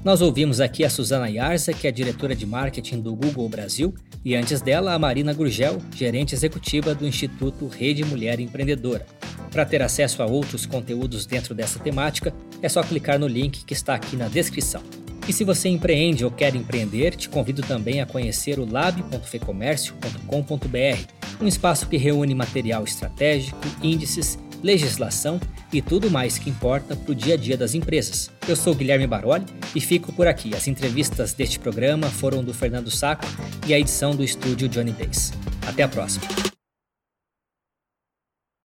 Nós 0.04 0.20
ouvimos 0.20 0.60
aqui 0.60 0.84
a 0.84 0.90
Suzana 0.90 1.30
Yarza, 1.30 1.74
que 1.74 1.88
é 1.88 1.92
diretora 1.92 2.36
de 2.36 2.44
marketing 2.44 3.02
do 3.02 3.16
Google 3.16 3.48
Brasil, 3.48 3.94
e 4.26 4.36
antes 4.36 4.60
dela 4.60 4.96
a 4.96 5.00
Marina 5.00 5.32
Gurgel, 5.32 5.78
gerente 5.96 6.34
executiva 6.34 6.96
do 6.96 7.06
Instituto 7.06 7.68
Rede 7.68 8.04
Mulher 8.04 8.40
Empreendedora. 8.40 9.06
Para 9.52 9.64
ter 9.64 9.84
acesso 9.84 10.24
a 10.24 10.26
outros 10.26 10.66
conteúdos 10.66 11.28
dentro 11.28 11.54
dessa 11.54 11.78
temática, 11.78 12.34
é 12.64 12.70
só 12.70 12.82
clicar 12.82 13.20
no 13.20 13.28
link 13.28 13.64
que 13.64 13.74
está 13.74 13.94
aqui 13.94 14.16
na 14.16 14.28
descrição. 14.28 14.82
E 15.28 15.34
se 15.34 15.44
você 15.44 15.70
empreende 15.70 16.26
ou 16.26 16.32
quer 16.32 16.56
empreender, 16.56 17.16
te 17.16 17.30
convido 17.30 17.62
também 17.62 18.02
a 18.02 18.08
conhecer 18.08 18.58
o 18.58 18.66
lab.fecomércio.com.br, 18.66 21.06
um 21.40 21.48
espaço 21.48 21.88
que 21.88 21.98
reúne 21.98 22.34
material 22.34 22.84
estratégico, 22.84 23.60
índices, 23.84 24.40
legislação 24.63 25.39
e 25.71 25.82
tudo 25.82 26.10
mais 26.10 26.38
que 26.38 26.50
importa 26.50 26.95
para 26.95 27.12
o 27.12 27.15
dia 27.15 27.36
a 27.36 27.38
dia 27.38 27.58
das 27.58 27.74
empresas. 27.74 28.30
Eu 28.47 28.56
sou 28.56 28.76
Guilherme 28.76 29.08
Baroli 29.08 29.45
e 29.76 29.82
fico 29.82 30.12
por 30.12 30.28
aqui. 30.28 30.56
As 30.56 30.67
entrevistas 30.67 31.34
deste 31.34 31.60
programa 31.60 32.08
foram 32.10 32.43
do 32.43 32.54
Fernando 32.54 32.91
Saco 32.91 33.26
e 33.67 33.74
a 33.74 33.80
edição 33.80 34.15
do 34.15 34.24
estúdio 34.24 34.67
Johnny 34.67 34.91
Days. 34.91 35.32
Até 35.65 35.84
a 35.84 35.88
próxima. 35.88 36.51